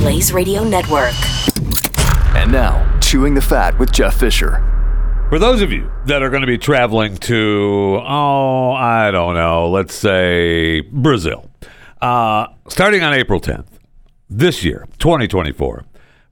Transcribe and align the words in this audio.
Blaze 0.00 0.32
Radio 0.32 0.64
Network. 0.64 1.12
And 2.34 2.50
now, 2.50 2.98
Chewing 3.00 3.34
the 3.34 3.42
Fat 3.42 3.78
with 3.78 3.92
Jeff 3.92 4.18
Fisher. 4.18 4.64
For 5.28 5.38
those 5.38 5.60
of 5.60 5.70
you 5.70 5.92
that 6.06 6.22
are 6.22 6.30
going 6.30 6.40
to 6.40 6.46
be 6.46 6.56
traveling 6.56 7.18
to, 7.18 8.00
oh, 8.02 8.72
I 8.72 9.10
don't 9.10 9.34
know, 9.34 9.68
let's 9.68 9.94
say 9.94 10.80
Brazil, 10.80 11.50
uh, 12.00 12.46
starting 12.66 13.02
on 13.02 13.12
April 13.12 13.42
10th, 13.42 13.66
this 14.30 14.64
year, 14.64 14.86
2024, 15.00 15.84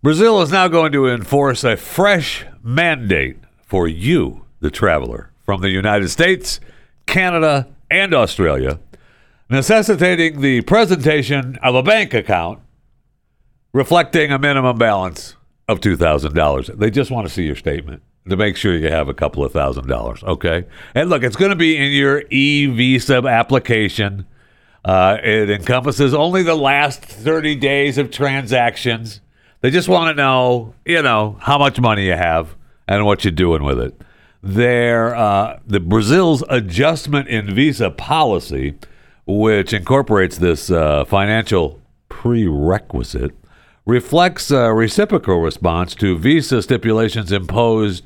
Brazil 0.03 0.41
is 0.41 0.51
now 0.51 0.67
going 0.69 0.91
to 0.93 1.07
enforce 1.07 1.63
a 1.63 1.77
fresh 1.77 2.47
mandate 2.63 3.37
for 3.67 3.87
you, 3.87 4.47
the 4.61 4.71
traveler, 4.71 5.31
from 5.45 5.61
the 5.61 5.69
United 5.69 6.09
States, 6.09 6.59
Canada, 7.05 7.69
and 7.91 8.15
Australia, 8.15 8.81
necessitating 9.51 10.41
the 10.41 10.63
presentation 10.63 11.59
of 11.63 11.75
a 11.75 11.83
bank 11.83 12.15
account 12.15 12.61
reflecting 13.79 14.33
a 14.33 14.39
minimum 14.41 14.77
balance 14.77 15.37
of 15.69 15.81
$2,000. 15.81 16.77
They 16.79 16.91
just 16.91 17.13
want 17.13 17.29
to 17.29 17.33
see 17.33 17.45
your 17.45 17.55
statement 17.55 18.03
to 18.29 18.37
make 18.37 18.57
sure 18.57 18.77
you 18.77 18.91
have 18.91 19.09
a 19.09 19.15
couple 19.15 19.45
of 19.45 19.53
thousand 19.53 19.87
dollars, 19.87 20.21
okay? 20.25 20.65
And 20.97 21.09
look, 21.09 21.23
it's 21.23 21.37
going 21.37 21.51
to 21.51 21.57
be 21.57 21.77
in 21.77 21.93
your 21.93 22.25
e 22.29 22.67
visa 22.67 23.19
application. 23.19 24.27
Uh, 24.85 25.19
it 25.23 25.49
encompasses 25.49 26.13
only 26.13 26.43
the 26.43 26.57
last 26.57 27.05
30 27.05 27.55
days 27.55 27.99
of 27.99 28.11
transactions. 28.11 29.21
They 29.61 29.71
just 29.71 29.89
want 29.89 30.11
to 30.11 30.21
know, 30.21 30.75
you 30.85 31.01
know, 31.01 31.37
how 31.41 31.57
much 31.57 31.79
money 31.79 32.07
you 32.07 32.15
have 32.15 32.57
and 32.89 33.07
what 33.07 33.25
you're 33.25 33.31
doing 33.31 33.63
with 33.63 33.79
it. 33.79 33.95
Their, 34.43 35.15
uh, 35.15 35.61
the 35.65 35.79
Brazil's 35.79 36.43
adjustment 36.49 37.29
in 37.29 37.55
visa 37.55 37.91
policy, 37.91 38.75
which 39.25 39.73
incorporates 39.73 40.39
this 40.39 40.69
uh, 40.69 41.05
financial 41.05 41.81
prerequisite, 42.09 43.33
reflects 43.89 44.51
a 44.51 44.71
reciprocal 44.75 45.41
response 45.41 45.95
to 45.95 46.19
visa 46.19 46.61
stipulations 46.61 47.33
imposed 47.33 48.05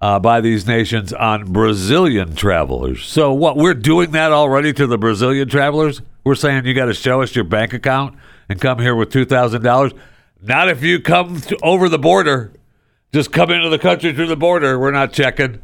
uh, 0.00 0.18
by 0.18 0.40
these 0.40 0.66
nations 0.66 1.12
on 1.12 1.52
Brazilian 1.52 2.34
travelers. 2.34 3.04
So, 3.04 3.30
what 3.30 3.58
we're 3.58 3.74
doing 3.74 4.12
that 4.12 4.32
already 4.32 4.72
to 4.72 4.86
the 4.86 4.96
Brazilian 4.96 5.46
travelers? 5.46 6.00
We're 6.24 6.36
saying 6.36 6.64
you 6.64 6.72
got 6.72 6.86
to 6.86 6.94
show 6.94 7.20
us 7.20 7.36
your 7.36 7.44
bank 7.44 7.74
account 7.74 8.16
and 8.48 8.58
come 8.58 8.78
here 8.78 8.96
with 8.96 9.10
two 9.10 9.26
thousand 9.26 9.62
dollars. 9.62 9.92
Not 10.40 10.70
if 10.70 10.82
you 10.82 11.00
come 11.00 11.38
to, 11.42 11.58
over 11.62 11.90
the 11.90 11.98
border. 11.98 12.54
Just 13.12 13.30
come 13.30 13.50
into 13.50 13.68
the 13.68 13.78
country 13.78 14.14
through 14.14 14.28
the 14.28 14.36
border. 14.36 14.78
We're 14.78 14.90
not 14.90 15.12
checking. 15.12 15.60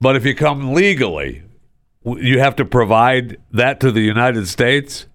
But 0.00 0.16
if 0.16 0.24
you 0.24 0.34
come 0.34 0.72
legally, 0.72 1.42
you 2.04 2.38
have 2.38 2.56
to 2.56 2.64
provide 2.64 3.36
that 3.50 3.80
to 3.80 3.90
the 3.90 4.00
United 4.00 4.48
States. 4.48 5.06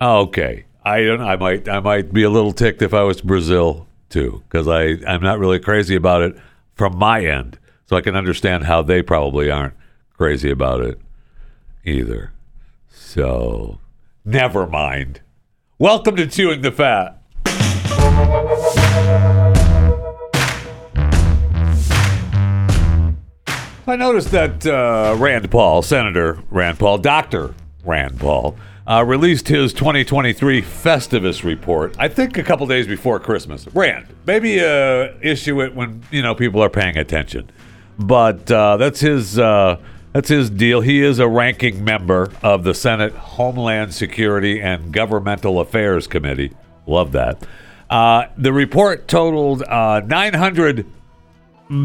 Oh, 0.00 0.20
okay. 0.20 0.65
I 0.86 1.02
don't. 1.02 1.20
I 1.20 1.34
might. 1.34 1.68
I 1.68 1.80
might 1.80 2.12
be 2.12 2.22
a 2.22 2.30
little 2.30 2.52
ticked 2.52 2.80
if 2.80 2.94
I 2.94 3.02
was 3.02 3.20
Brazil 3.20 3.88
too, 4.08 4.44
because 4.48 4.68
I 4.68 4.96
I'm 5.04 5.20
not 5.20 5.40
really 5.40 5.58
crazy 5.58 5.96
about 5.96 6.22
it 6.22 6.36
from 6.74 6.96
my 6.96 7.24
end. 7.24 7.58
So 7.86 7.96
I 7.96 8.02
can 8.02 8.14
understand 8.14 8.62
how 8.66 8.82
they 8.82 9.02
probably 9.02 9.50
aren't 9.50 9.74
crazy 10.16 10.48
about 10.48 10.82
it 10.82 11.00
either. 11.84 12.30
So 12.88 13.80
never 14.24 14.64
mind. 14.68 15.22
Welcome 15.80 16.14
to 16.16 16.26
chewing 16.28 16.60
the 16.60 16.70
fat. 16.70 17.20
I 23.88 23.96
noticed 23.96 24.30
that 24.30 24.64
uh, 24.64 25.16
Rand 25.18 25.50
Paul, 25.50 25.82
Senator 25.82 26.38
Rand 26.48 26.78
Paul, 26.78 26.98
Dr. 26.98 27.54
Rand 27.84 28.20
Paul, 28.20 28.56
uh, 28.86 29.04
released 29.04 29.48
his 29.48 29.72
2023 29.72 30.62
Festivus 30.62 31.42
report. 31.42 31.94
I 31.98 32.08
think 32.08 32.38
a 32.38 32.42
couple 32.42 32.66
days 32.66 32.86
before 32.86 33.18
Christmas. 33.18 33.66
Rand, 33.74 34.06
maybe 34.26 34.60
uh, 34.60 35.08
issue 35.20 35.60
it 35.62 35.74
when 35.74 36.02
you 36.10 36.22
know 36.22 36.34
people 36.34 36.62
are 36.62 36.70
paying 36.70 36.96
attention. 36.96 37.50
But 37.98 38.50
uh, 38.50 38.76
that's 38.76 39.00
his 39.00 39.38
uh, 39.38 39.80
that's 40.12 40.28
his 40.28 40.50
deal. 40.50 40.80
He 40.80 41.02
is 41.02 41.18
a 41.18 41.28
ranking 41.28 41.84
member 41.84 42.30
of 42.42 42.64
the 42.64 42.74
Senate 42.74 43.12
Homeland 43.12 43.92
Security 43.94 44.60
and 44.60 44.92
Governmental 44.92 45.60
Affairs 45.60 46.06
Committee. 46.06 46.52
Love 46.86 47.12
that. 47.12 47.44
Uh, 47.90 48.26
the 48.36 48.52
report 48.52 49.08
totaled 49.08 49.62
uh, 49.62 50.00
900 50.04 50.86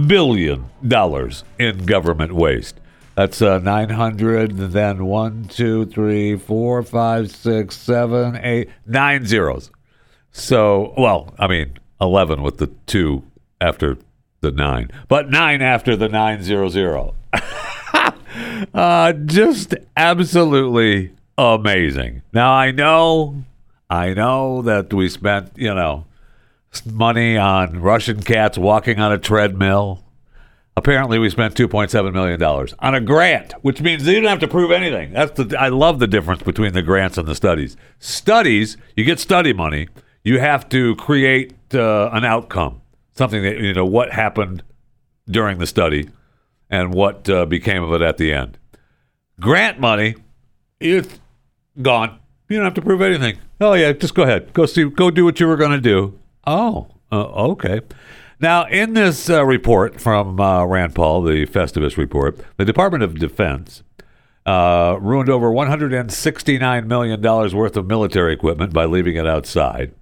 billion 0.07 0.65
dollars 0.87 1.43
in 1.57 1.85
government 1.85 2.33
waste. 2.33 2.79
That's 3.15 3.41
uh, 3.41 3.59
900, 3.59 4.57
then 4.57 5.05
one, 5.05 5.45
two, 5.45 5.85
three, 5.85 6.37
four, 6.37 6.81
five, 6.83 7.29
six, 7.29 7.75
seven, 7.75 8.39
eight, 8.41 8.69
nine 8.85 9.25
zeros. 9.25 9.69
So, 10.31 10.93
well, 10.97 11.33
I 11.37 11.47
mean, 11.47 11.77
11 11.99 12.41
with 12.41 12.57
the 12.57 12.67
two 12.87 13.23
after 13.59 13.97
the 14.39 14.51
nine, 14.51 14.89
but 15.07 15.29
nine 15.29 15.61
after 15.61 15.95
the 15.95 16.09
nine 16.09 16.41
zero 16.41 16.69
zero. 16.69 17.13
uh, 18.73 19.13
just 19.13 19.75
absolutely 19.95 21.11
amazing. 21.37 22.21
Now, 22.33 22.53
I 22.53 22.71
know, 22.71 23.43
I 23.89 24.13
know 24.13 24.61
that 24.63 24.93
we 24.93 25.09
spent, 25.09 25.51
you 25.55 25.73
know, 25.73 26.05
money 26.85 27.37
on 27.37 27.81
Russian 27.81 28.23
cats 28.23 28.57
walking 28.57 28.99
on 28.99 29.11
a 29.11 29.17
treadmill 29.17 30.00
Apparently, 30.77 31.19
we 31.19 31.29
spent 31.29 31.55
two 31.55 31.67
point 31.67 31.91
seven 31.91 32.13
million 32.13 32.39
dollars 32.39 32.73
on 32.79 32.95
a 32.95 33.01
grant, 33.01 33.53
which 33.61 33.81
means 33.81 34.05
they 34.05 34.13
didn't 34.13 34.29
have 34.29 34.39
to 34.39 34.47
prove 34.47 34.71
anything. 34.71 35.11
That's 35.11 35.31
the 35.31 35.59
I 35.59 35.67
love 35.67 35.99
the 35.99 36.07
difference 36.07 36.43
between 36.43 36.73
the 36.73 36.81
grants 36.81 37.17
and 37.17 37.27
the 37.27 37.35
studies. 37.35 37.75
Studies, 37.99 38.77
you 38.95 39.03
get 39.03 39.19
study 39.19 39.51
money, 39.51 39.89
you 40.23 40.39
have 40.39 40.69
to 40.69 40.95
create 40.95 41.53
uh, 41.73 42.09
an 42.13 42.23
outcome, 42.23 42.81
something 43.13 43.43
that 43.43 43.59
you 43.59 43.73
know 43.73 43.85
what 43.85 44.13
happened 44.13 44.63
during 45.29 45.57
the 45.59 45.67
study 45.67 46.09
and 46.69 46.93
what 46.93 47.29
uh, 47.29 47.45
became 47.45 47.83
of 47.83 47.93
it 47.93 48.01
at 48.01 48.17
the 48.17 48.31
end. 48.31 48.57
Grant 49.39 49.79
money, 49.79 50.15
it's 50.79 51.19
gone. 51.81 52.17
You 52.47 52.57
don't 52.57 52.65
have 52.65 52.73
to 52.75 52.81
prove 52.81 53.01
anything. 53.01 53.37
Oh 53.59 53.73
yeah, 53.73 53.91
just 53.91 54.15
go 54.15 54.23
ahead, 54.23 54.53
go 54.53 54.65
see, 54.65 54.85
go 54.85 55.11
do 55.11 55.25
what 55.25 55.39
you 55.39 55.47
were 55.47 55.57
going 55.57 55.71
to 55.71 55.81
do. 55.81 56.17
Oh, 56.47 56.87
uh, 57.11 57.25
okay. 57.25 57.81
Now, 58.41 58.65
in 58.65 58.95
this 58.95 59.29
uh, 59.29 59.45
report 59.45 60.01
from 60.01 60.39
uh, 60.39 60.65
Rand 60.65 60.95
Paul, 60.95 61.21
the 61.21 61.45
Festivus 61.45 61.95
report, 61.95 62.39
the 62.57 62.65
Department 62.65 63.03
of 63.03 63.19
Defense 63.19 63.83
uh, 64.47 64.97
ruined 64.99 65.29
over 65.29 65.51
$169 65.51 66.87
million 66.87 67.21
worth 67.21 67.77
of 67.77 67.85
military 67.85 68.33
equipment 68.33 68.73
by 68.73 68.85
leaving 68.85 69.15
it 69.15 69.27
outside. 69.27 69.93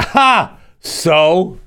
Ha! 0.00 0.58
So, 0.80 1.58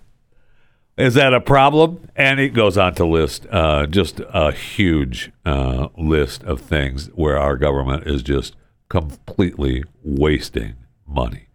is 0.95 1.15
that 1.15 1.33
a 1.33 1.41
problem? 1.41 2.07
And 2.15 2.39
it 2.39 2.49
goes 2.49 2.77
on 2.77 2.93
to 2.95 3.05
list 3.05 3.47
uh, 3.49 3.88
just 3.88 4.21
a 4.31 4.51
huge 4.51 5.31
uh, 5.43 5.88
list 5.97 6.43
of 6.43 6.61
things 6.61 7.07
where 7.15 7.39
our 7.39 7.57
government 7.57 8.05
is 8.05 8.21
just 8.21 8.55
completely 8.89 9.85
wasting 10.03 10.75
money. 11.07 11.47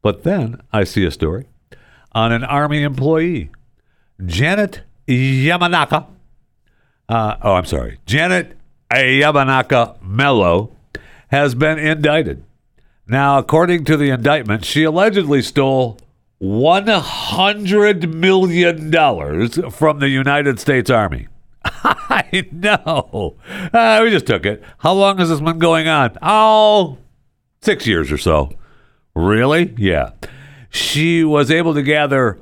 But 0.00 0.22
then 0.22 0.62
I 0.72 0.84
see 0.84 1.04
a 1.04 1.10
story 1.10 1.46
on 2.12 2.32
an 2.32 2.42
Army 2.42 2.82
employee 2.82 3.50
Janet 4.24 4.82
Yamanaka. 5.08 6.06
Uh, 7.08 7.36
oh, 7.42 7.54
I'm 7.54 7.66
sorry. 7.66 7.98
Janet 8.06 8.56
Yamanaka 8.90 10.00
Mello 10.02 10.76
has 11.28 11.54
been 11.54 11.78
indicted. 11.78 12.44
Now, 13.06 13.38
according 13.38 13.84
to 13.86 13.96
the 13.96 14.10
indictment, 14.10 14.64
she 14.64 14.84
allegedly 14.84 15.42
stole 15.42 15.98
$100 16.42 18.12
million 18.14 19.70
from 19.70 19.98
the 19.98 20.08
United 20.08 20.58
States 20.58 20.90
Army. 20.90 21.28
I 21.64 22.46
know. 22.50 23.36
Uh, 23.72 24.00
we 24.02 24.10
just 24.10 24.26
took 24.26 24.46
it. 24.46 24.62
How 24.78 24.92
long 24.92 25.18
has 25.18 25.28
this 25.28 25.40
been 25.40 25.58
going 25.58 25.88
on? 25.88 26.16
Oh, 26.22 26.98
six 27.62 27.86
years 27.86 28.10
or 28.10 28.18
so. 28.18 28.52
Really? 29.14 29.74
Yeah. 29.78 30.10
She 30.70 31.24
was 31.24 31.50
able 31.50 31.74
to 31.74 31.82
gather 31.82 32.38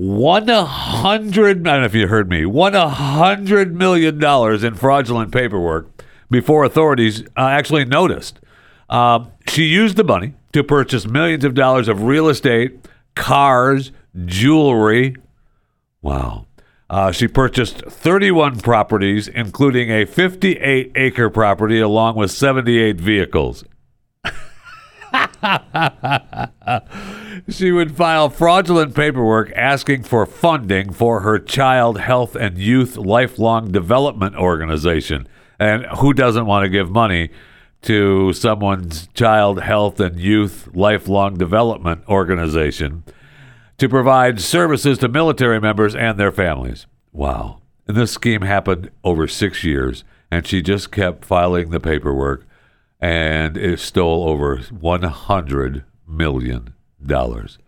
one 0.00 0.48
hundred. 0.48 1.68
I 1.68 1.72
don't 1.72 1.80
know 1.82 1.84
if 1.84 1.94
you 1.94 2.08
heard 2.08 2.30
me. 2.30 2.46
One 2.46 2.72
hundred 2.72 3.76
million 3.76 4.18
dollars 4.18 4.64
in 4.64 4.74
fraudulent 4.74 5.30
paperwork 5.30 5.90
before 6.30 6.64
authorities 6.64 7.20
uh, 7.36 7.48
actually 7.48 7.84
noticed. 7.84 8.40
Uh, 8.88 9.26
she 9.46 9.64
used 9.64 9.96
the 9.96 10.04
money 10.04 10.32
to 10.54 10.64
purchase 10.64 11.06
millions 11.06 11.44
of 11.44 11.52
dollars 11.52 11.86
of 11.86 12.04
real 12.04 12.30
estate, 12.30 12.88
cars, 13.14 13.92
jewelry. 14.24 15.16
Wow. 16.00 16.46
Uh, 16.88 17.12
she 17.12 17.28
purchased 17.28 17.84
31 17.84 18.60
properties, 18.60 19.28
including 19.28 19.90
a 19.90 20.06
58 20.06 20.92
acre 20.94 21.28
property, 21.28 21.78
along 21.78 22.16
with 22.16 22.30
78 22.30 22.98
vehicles. 22.98 23.64
she 27.48 27.72
would 27.72 27.96
file 27.96 28.28
fraudulent 28.28 28.94
paperwork 28.94 29.52
asking 29.56 30.02
for 30.02 30.26
funding 30.26 30.92
for 30.92 31.20
her 31.20 31.38
child 31.38 32.00
health 32.00 32.36
and 32.36 32.58
youth 32.58 32.96
lifelong 32.96 33.72
development 33.72 34.36
organization. 34.36 35.28
And 35.58 35.84
who 35.98 36.12
doesn't 36.12 36.46
want 36.46 36.64
to 36.64 36.68
give 36.68 36.90
money 36.90 37.30
to 37.82 38.32
someone's 38.32 39.08
child 39.08 39.62
health 39.62 40.00
and 40.00 40.18
youth 40.18 40.68
lifelong 40.74 41.36
development 41.36 42.02
organization 42.08 43.04
to 43.78 43.88
provide 43.88 44.40
services 44.40 44.98
to 44.98 45.08
military 45.08 45.60
members 45.60 45.94
and 45.94 46.18
their 46.18 46.32
families? 46.32 46.86
Wow. 47.12 47.60
And 47.86 47.96
this 47.96 48.12
scheme 48.12 48.42
happened 48.42 48.90
over 49.02 49.26
six 49.26 49.64
years, 49.64 50.04
and 50.30 50.46
she 50.46 50.62
just 50.62 50.92
kept 50.92 51.24
filing 51.24 51.70
the 51.70 51.80
paperwork 51.80 52.46
and 53.00 53.56
it 53.56 53.80
stole 53.80 54.28
over 54.28 54.58
one 54.58 55.02
hundred 55.02 55.84
million 56.06 56.74
dollars. 57.06 57.58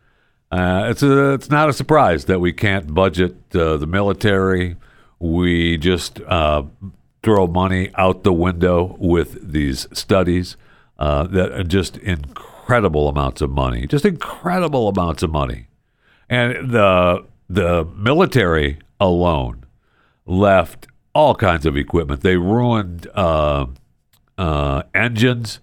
Uh, 0.51 0.87
it's 0.91 1.03
a, 1.03 1.33
it's 1.33 1.49
not 1.49 1.69
a 1.69 1.73
surprise 1.73 2.27
that 2.27 2.41
we 2.41 2.53
can't 2.53 2.93
budget 2.93 3.37
uh, 3.55 3.77
the 3.79 3.87
military. 3.87 4.77
We 5.19 5.79
just 5.79 6.21
uh, 6.21 6.65
throw 7.23 7.47
money 7.47 7.91
out 7.95 8.23
the 8.23 8.33
window 8.33 8.97
with 8.99 9.53
these 9.53 9.87
studies 9.93 10.57
uh, 10.99 11.25
that 11.29 11.53
are 11.53 11.65
just 11.65 11.97
incredible 11.99 13.09
amounts 13.09 13.41
of 13.41 13.51
money, 13.51 13.87
just 13.87 14.05
incredible 14.05 14.89
amounts 14.89 15.23
of 15.23 15.31
money, 15.31 15.69
and 16.29 16.71
the 16.71 17.25
the 17.49 17.85
military 17.97 18.79
alone 19.01 19.65
left 20.27 20.87
all 21.15 21.35
kinds 21.35 21.67
of 21.67 21.77
equipment. 21.77 22.21
They 22.23 22.37
ruined 22.37 23.07
uh, 23.15 23.67
uh, 24.39 24.83
engines 24.95 25.61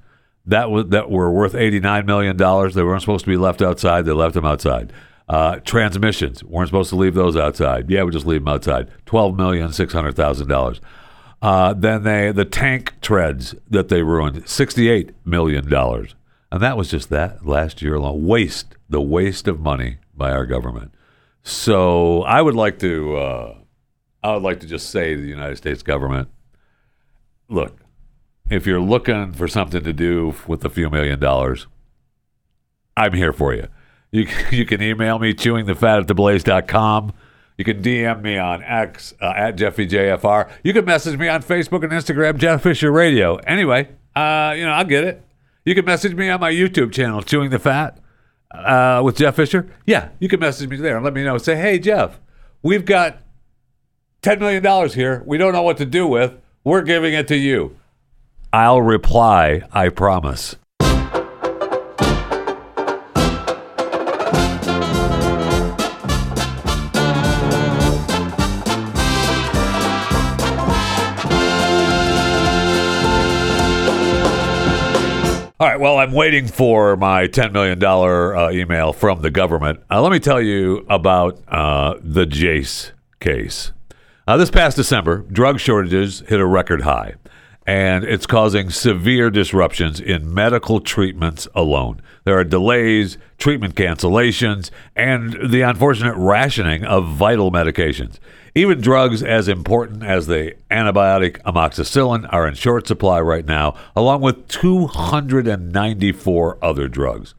that 0.49 0.69
was 0.69 0.87
that 0.89 1.09
were 1.09 1.31
worth 1.31 1.55
eighty 1.55 1.79
nine 1.79 2.05
million 2.05 2.37
dollars. 2.37 2.75
They 2.75 2.83
weren't 2.83 3.01
supposed 3.01 3.25
to 3.25 3.31
be 3.31 3.37
left 3.37 3.61
outside. 3.61 4.05
They 4.05 4.11
left 4.11 4.35
them 4.35 4.45
outside. 4.45 4.93
Uh, 5.27 5.57
transmissions 5.57 6.43
weren't 6.43 6.69
supposed 6.69 6.89
to 6.89 6.95
leave 6.95 7.13
those 7.13 7.37
outside. 7.37 7.89
Yeah, 7.89 8.03
we 8.03 8.11
just 8.11 8.25
leave 8.25 8.41
them 8.41 8.47
outside. 8.47 8.89
Twelve 9.05 9.37
million 9.37 9.71
six 9.71 9.93
hundred 9.93 10.15
thousand 10.15 10.47
dollars. 10.47 10.81
Uh, 11.41 11.73
then 11.73 12.03
they 12.03 12.31
the 12.31 12.45
tank 12.45 12.99
treads 13.01 13.55
that 13.69 13.89
they 13.89 14.01
ruined 14.01 14.47
sixty 14.49 14.89
eight 14.89 15.11
million 15.25 15.69
dollars, 15.69 16.15
and 16.51 16.61
that 16.61 16.77
was 16.77 16.89
just 16.89 17.09
that 17.09 17.45
last 17.45 17.81
year 17.81 17.95
alone. 17.95 18.25
Waste 18.25 18.75
the 18.89 19.01
waste 19.01 19.47
of 19.47 19.59
money 19.59 19.97
by 20.15 20.31
our 20.31 20.45
government. 20.45 20.91
So 21.43 22.23
I 22.23 22.41
would 22.41 22.55
like 22.55 22.79
to 22.79 23.15
uh, 23.15 23.57
I 24.23 24.33
would 24.33 24.43
like 24.43 24.59
to 24.61 24.67
just 24.67 24.89
say 24.89 25.15
to 25.15 25.21
the 25.21 25.27
United 25.27 25.57
States 25.57 25.83
government, 25.83 26.27
look, 27.47 27.79
if 28.49 28.65
you're 28.65 28.81
looking 28.81 29.31
for 29.33 29.47
something 29.47 29.83
to 29.83 29.93
do 29.93 30.35
with 30.47 30.65
a 30.65 30.69
few 30.69 30.89
million 30.89 31.19
dollars, 31.19 31.67
I'm 32.97 33.13
here 33.13 33.33
for 33.33 33.53
you. 33.53 33.67
You, 34.11 34.27
you 34.51 34.65
can 34.65 34.81
email 34.81 35.19
me, 35.19 35.33
chewingthefat 35.33 36.01
at 36.01 36.07
theblaze.com. 36.07 37.13
You 37.57 37.65
can 37.65 37.81
DM 37.81 38.21
me 38.21 38.37
on 38.37 38.63
X 38.63 39.13
uh, 39.21 39.33
at 39.35 39.57
JeffyJFR. 39.57 40.49
You 40.63 40.71
can 40.73 40.85
message 40.85 41.19
me 41.19 41.27
on 41.27 41.43
Facebook 41.43 41.83
and 41.83 41.91
Instagram, 41.91 42.37
Jeff 42.37 42.63
Fisher 42.63 42.91
Radio. 42.91 43.35
Anyway, 43.37 43.89
uh, 44.15 44.53
you 44.57 44.65
know, 44.65 44.71
I'll 44.71 44.85
get 44.85 45.03
it. 45.03 45.21
You 45.65 45.75
can 45.75 45.83
message 45.83 46.15
me 46.15 46.29
on 46.29 46.39
my 46.39 46.51
YouTube 46.51 46.93
channel, 46.93 47.21
Chewing 47.21 47.49
the 47.49 47.59
Fat 47.59 47.99
uh, 48.51 49.01
with 49.03 49.17
Jeff 49.17 49.35
Fisher. 49.35 49.69
Yeah, 49.85 50.09
you 50.19 50.29
can 50.29 50.39
message 50.39 50.69
me 50.69 50.77
there 50.77 50.95
and 50.95 51.03
let 51.03 51.13
me 51.13 51.23
know. 51.23 51.37
Say, 51.37 51.57
hey, 51.57 51.79
Jeff, 51.79 52.19
we've 52.63 52.85
got 52.85 53.21
$10 54.21 54.39
million 54.39 54.89
here. 54.89 55.21
We 55.25 55.37
don't 55.37 55.53
know 55.53 55.61
what 55.61 55.77
to 55.77 55.85
do 55.85 56.07
with. 56.07 56.33
We're 56.63 56.81
giving 56.81 57.13
it 57.13 57.27
to 57.27 57.35
you. 57.35 57.75
I'll 58.51 58.81
reply, 58.81 59.61
I 59.71 59.89
promise. 59.89 60.55
All 75.61 75.67
right, 75.67 75.79
well, 75.79 75.97
I'm 75.99 76.13
waiting 76.13 76.47
for 76.47 76.95
my 76.95 77.27
$10 77.27 77.51
million 77.51 77.83
uh, 77.83 78.49
email 78.49 78.93
from 78.93 79.21
the 79.21 79.29
government. 79.29 79.81
Uh, 79.91 80.01
let 80.01 80.11
me 80.11 80.19
tell 80.19 80.41
you 80.41 80.87
about 80.89 81.39
uh, 81.49 81.95
the 82.01 82.25
Jase 82.25 82.93
case. 83.19 83.73
Uh, 84.25 84.37
this 84.37 84.49
past 84.49 84.75
December, 84.77 85.19
drug 85.31 85.59
shortages 85.59 86.21
hit 86.21 86.39
a 86.39 86.45
record 86.47 86.81
high 86.81 87.15
and 87.69 88.03
it's 88.03 88.25
causing 88.25 88.71
severe 88.71 89.29
disruptions 89.29 89.99
in 89.99 90.33
medical 90.33 90.79
treatments 90.79 91.47
alone. 91.53 92.01
There 92.23 92.35
are 92.35 92.43
delays, 92.43 93.19
treatment 93.37 93.75
cancellations, 93.75 94.71
and 94.95 95.51
the 95.51 95.61
unfortunate 95.61 96.15
rationing 96.15 96.83
of 96.83 97.09
vital 97.09 97.51
medications. 97.51 98.17
Even 98.55 98.81
drugs 98.81 99.21
as 99.21 99.47
important 99.47 100.03
as 100.03 100.25
the 100.25 100.55
antibiotic 100.71 101.39
amoxicillin 101.43 102.27
are 102.33 102.47
in 102.47 102.55
short 102.55 102.87
supply 102.87 103.21
right 103.21 103.45
now, 103.45 103.75
along 103.95 104.21
with 104.21 104.47
294 104.47 106.57
other 106.63 106.87
drugs. 106.87 107.35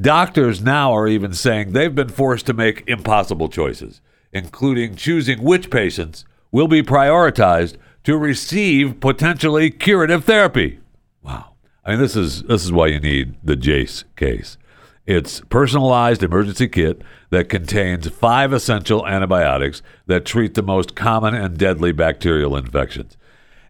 Doctors 0.00 0.62
now 0.62 0.92
are 0.92 1.08
even 1.08 1.32
saying 1.32 1.72
they've 1.72 1.92
been 1.92 2.08
forced 2.08 2.46
to 2.46 2.54
make 2.54 2.84
impossible 2.86 3.48
choices, 3.48 4.00
including 4.32 4.94
choosing 4.94 5.42
which 5.42 5.70
patients 5.70 6.24
will 6.52 6.68
be 6.68 6.84
prioritized 6.84 7.78
to 8.04 8.16
receive 8.16 9.00
potentially 9.00 9.70
curative 9.70 10.24
therapy. 10.24 10.80
Wow. 11.22 11.52
I 11.84 11.90
mean, 11.90 12.00
this 12.00 12.16
is 12.16 12.42
this 12.44 12.64
is 12.64 12.72
why 12.72 12.88
you 12.88 13.00
need 13.00 13.34
the 13.42 13.56
Jase 13.56 14.04
case. 14.16 14.56
It's 15.04 15.40
personalized 15.48 16.22
emergency 16.22 16.68
kit 16.68 17.02
that 17.30 17.48
contains 17.48 18.08
five 18.08 18.52
essential 18.52 19.06
antibiotics 19.06 19.82
that 20.06 20.24
treat 20.24 20.54
the 20.54 20.62
most 20.62 20.94
common 20.94 21.34
and 21.34 21.58
deadly 21.58 21.90
bacterial 21.90 22.56
infections. 22.56 23.16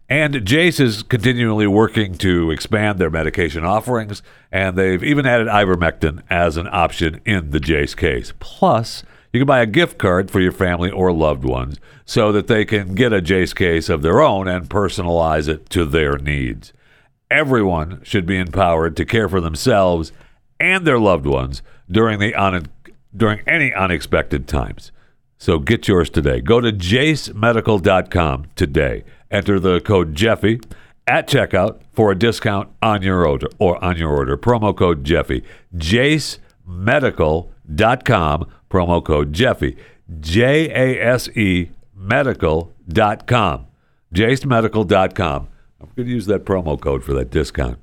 And 0.09 0.45
Jase 0.45 0.79
is 0.79 1.01
continually 1.01 1.65
working 1.65 2.15
to 2.19 2.51
expand 2.51 2.99
their 2.99 3.09
medication 3.09 3.65
offerings, 3.65 4.21
and 4.51 4.77
they've 4.77 5.03
even 5.03 5.25
added 5.25 5.47
ivermectin 5.47 6.21
as 6.29 6.55
an 6.55 6.67
option 6.71 7.19
in 7.25 7.49
the 7.49 7.59
Jase 7.59 7.95
case. 7.95 8.33
Plus, 8.39 9.03
you 9.33 9.39
can 9.39 9.47
buy 9.47 9.61
a 9.61 9.65
gift 9.65 9.97
card 9.97 10.31
for 10.31 10.39
your 10.39 10.51
family 10.51 10.91
or 10.91 11.11
loved 11.11 11.43
ones 11.43 11.79
so 12.05 12.31
that 12.31 12.47
they 12.47 12.63
can 12.63 12.93
get 12.93 13.11
a 13.11 13.19
Jase 13.19 13.53
case 13.53 13.89
of 13.89 14.03
their 14.03 14.21
own 14.21 14.47
and 14.47 14.69
personalize 14.69 15.49
it 15.49 15.69
to 15.71 15.85
their 15.85 16.17
needs. 16.17 16.71
Everyone 17.31 17.99
should 18.03 18.27
be 18.27 18.37
empowered 18.37 18.95
to 18.95 19.05
care 19.05 19.27
for 19.27 19.41
themselves 19.41 20.11
and 20.59 20.85
their 20.85 20.99
loved 20.99 21.25
ones 21.25 21.63
during 21.89 22.19
the 22.19 22.35
un- 22.35 22.67
during 23.15 23.39
any 23.47 23.73
unexpected 23.73 24.47
times. 24.47 24.91
So 25.37 25.59
get 25.59 25.87
yours 25.87 26.09
today. 26.09 26.39
Go 26.39 26.61
to 26.61 26.71
jasemedical.com 26.71 28.45
today. 28.55 29.03
Enter 29.29 29.59
the 29.59 29.81
code 29.81 30.15
Jeffy 30.15 30.61
at 31.05 31.27
checkout 31.27 31.81
for 31.91 32.11
a 32.11 32.17
discount 32.17 32.69
on 32.81 33.01
your 33.01 33.27
order 33.27 33.47
or 33.59 33.83
on 33.83 33.97
your 33.97 34.11
order. 34.11 34.37
Promo 34.37 34.73
code 34.75 35.03
Jeffy. 35.03 35.43
jasemedical.com 35.75 38.47
promo 38.73 39.05
code 39.05 39.31
Jeffy. 39.31 39.77
J 40.19 40.69
A 40.71 40.99
S 40.99 41.29
E 41.37 41.69
medical.com. 41.95 43.67
jasemedical.com. 44.13 45.47
I'm 45.79 45.89
going 45.95 46.07
to 46.07 46.13
use 46.13 46.25
that 46.25 46.43
promo 46.43 46.79
code 46.79 47.03
for 47.03 47.13
that 47.13 47.29
discount. 47.29 47.79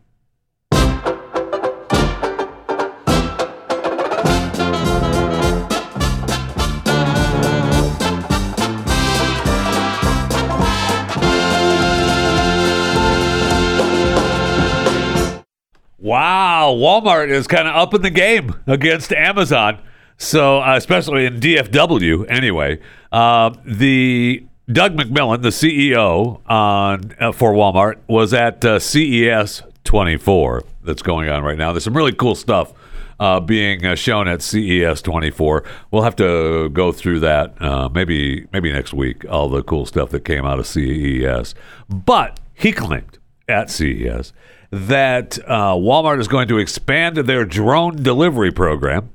Wow, 15.98 16.74
Walmart 16.76 17.28
is 17.28 17.46
kind 17.46 17.68
of 17.68 17.76
up 17.76 17.94
in 17.94 18.02
the 18.02 18.10
game 18.10 18.56
against 18.66 19.12
Amazon. 19.12 19.78
So, 20.20 20.60
uh, 20.60 20.74
especially 20.76 21.24
in 21.24 21.40
DFW, 21.40 22.26
anyway, 22.28 22.78
uh, 23.10 23.54
the 23.64 24.44
Doug 24.70 24.94
McMillon, 24.94 25.40
the 25.40 25.48
CEO 25.48 26.42
on 26.46 27.14
uh, 27.18 27.32
for 27.32 27.54
Walmart, 27.54 27.96
was 28.06 28.34
at 28.34 28.62
uh, 28.62 28.78
CES 28.78 29.62
24 29.84 30.62
that's 30.84 31.00
going 31.00 31.30
on 31.30 31.42
right 31.42 31.56
now. 31.56 31.72
There's 31.72 31.84
some 31.84 31.96
really 31.96 32.12
cool 32.12 32.34
stuff 32.34 32.74
uh, 33.18 33.40
being 33.40 33.86
uh, 33.86 33.94
shown 33.94 34.28
at 34.28 34.42
CES 34.42 35.00
24. 35.00 35.64
We'll 35.90 36.02
have 36.02 36.16
to 36.16 36.68
go 36.68 36.92
through 36.92 37.20
that 37.20 37.90
maybe 37.94 38.46
maybe 38.52 38.70
next 38.70 38.92
week. 38.92 39.24
All 39.26 39.48
the 39.48 39.62
cool 39.62 39.86
stuff 39.86 40.10
that 40.10 40.26
came 40.26 40.44
out 40.44 40.58
of 40.58 40.66
CES, 40.66 41.54
but 41.88 42.38
he 42.52 42.72
claimed 42.72 43.18
at 43.48 43.70
CES 43.70 44.34
that 44.70 45.38
Walmart 45.48 46.20
is 46.20 46.28
going 46.28 46.46
to 46.48 46.58
expand 46.58 47.16
their 47.16 47.46
drone 47.46 47.96
delivery 47.96 48.52
program 48.52 49.10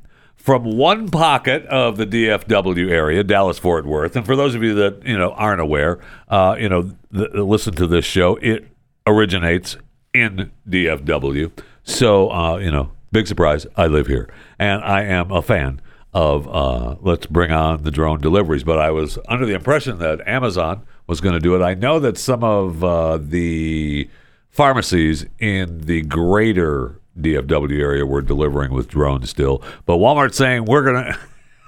from 0.45 0.77
one 0.77 1.09
pocket 1.09 1.65
of 1.65 1.97
the 1.97 2.05
DFW 2.05 2.87
area, 2.91 3.23
Dallas 3.23 3.57
Fort 3.57 3.83
Worth. 3.83 4.15
And 4.15 4.23
for 4.23 4.35
those 4.35 4.53
of 4.53 4.61
you 4.61 4.75
that 4.75 5.03
you 5.03 5.17
know 5.17 5.31
aren't 5.31 5.59
aware, 5.59 5.99
uh, 6.29 6.55
you 6.59 6.69
know, 6.69 6.91
th- 7.11 7.31
listen 7.33 7.73
to 7.73 7.87
this 7.87 8.05
show. 8.05 8.35
It 8.35 8.67
originates 9.07 9.77
in 10.13 10.51
DFW, 10.69 11.51
so 11.83 12.31
uh, 12.31 12.57
you 12.57 12.69
know, 12.69 12.91
big 13.11 13.25
surprise. 13.25 13.65
I 13.75 13.87
live 13.87 14.05
here, 14.05 14.31
and 14.59 14.83
I 14.83 15.01
am 15.01 15.31
a 15.31 15.41
fan 15.41 15.81
of 16.13 16.47
uh, 16.47 16.97
let's 17.01 17.25
bring 17.25 17.51
on 17.51 17.81
the 17.81 17.89
drone 17.89 18.21
deliveries. 18.21 18.63
But 18.63 18.77
I 18.77 18.91
was 18.91 19.17
under 19.27 19.47
the 19.47 19.55
impression 19.55 19.97
that 19.97 20.21
Amazon 20.27 20.85
was 21.07 21.21
going 21.21 21.33
to 21.33 21.39
do 21.39 21.55
it. 21.55 21.63
I 21.63 21.73
know 21.73 21.99
that 21.99 22.19
some 22.19 22.43
of 22.43 22.83
uh, 22.83 23.17
the 23.17 24.07
pharmacies 24.51 25.25
in 25.39 25.81
the 25.81 26.03
greater 26.03 26.99
DFW 27.19 27.79
area 27.79 28.05
We're 28.05 28.22
delivering 28.22 28.74
with 28.74 28.88
drones 28.88 29.29
still, 29.29 29.62
but 29.86 29.95
Walmart's 29.95 30.38
saying 30.38 30.65
we're 30.65 30.91
to. 30.91 31.19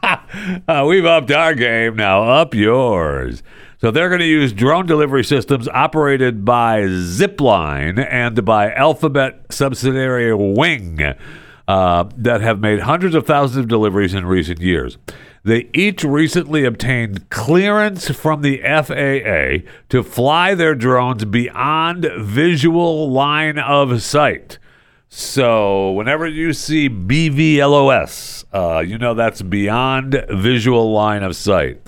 uh, 0.68 0.86
we've 0.88 1.06
upped 1.06 1.32
our 1.32 1.54
game 1.54 1.96
now. 1.96 2.24
Up 2.24 2.54
yours. 2.54 3.44
So 3.80 3.92
they're 3.92 4.10
going 4.10 4.22
to 4.22 4.26
use 4.26 4.54
drone 4.54 4.88
delivery 4.88 5.24
systems 5.24 5.68
operated 5.68 6.44
by 6.44 6.82
Zipline 6.82 8.06
and 8.10 8.44
by 8.44 8.72
Alphabet 8.74 9.46
subsidiary 9.52 10.34
Wing 10.34 11.14
uh, 11.68 12.10
that 12.18 12.42
have 12.42 12.60
made 12.60 12.80
hundreds 12.80 13.14
of 13.14 13.28
thousands 13.28 13.58
of 13.58 13.68
deliveries 13.68 14.16
in 14.16 14.26
recent 14.26 14.62
years. 14.62 14.98
They 15.44 15.70
each 15.74 16.04
recently 16.04 16.66
obtained 16.66 17.30
clearance 17.30 18.10
from 18.10 18.42
the 18.42 18.58
FAA 18.64 19.70
to 19.90 20.04
fly 20.04 20.56
their 20.56 20.76
drones 20.76 21.24
beyond 21.26 22.10
visual 22.18 23.12
line 23.12 23.60
of 23.60 24.02
sight. 24.02 24.58
So, 25.10 25.92
whenever 25.92 26.28
you 26.28 26.54
see 26.54 26.90
BVLOS, 26.90 28.44
uh, 28.54 28.80
you 28.80 28.98
know 28.98 29.14
that's 29.14 29.42
beyond 29.42 30.26
visual 30.30 30.92
line 30.92 31.24
of 31.24 31.36
sight. 31.36 31.82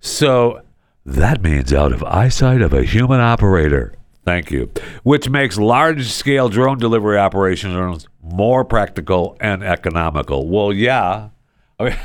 So, 0.00 0.62
that 1.04 1.42
means 1.42 1.72
out 1.72 1.92
of 1.92 2.02
eyesight 2.04 2.62
of 2.62 2.72
a 2.72 2.84
human 2.84 3.20
operator. 3.20 3.94
Thank 4.24 4.50
you. 4.50 4.70
Which 5.02 5.28
makes 5.28 5.58
large 5.58 6.06
scale 6.10 6.48
drone 6.48 6.78
delivery 6.78 7.18
operations 7.18 8.06
more 8.22 8.64
practical 8.64 9.36
and 9.40 9.64
economical. 9.64 10.46
Well, 10.48 10.72
yeah. 10.72 11.30
I 11.78 11.84
mean, 11.84 11.96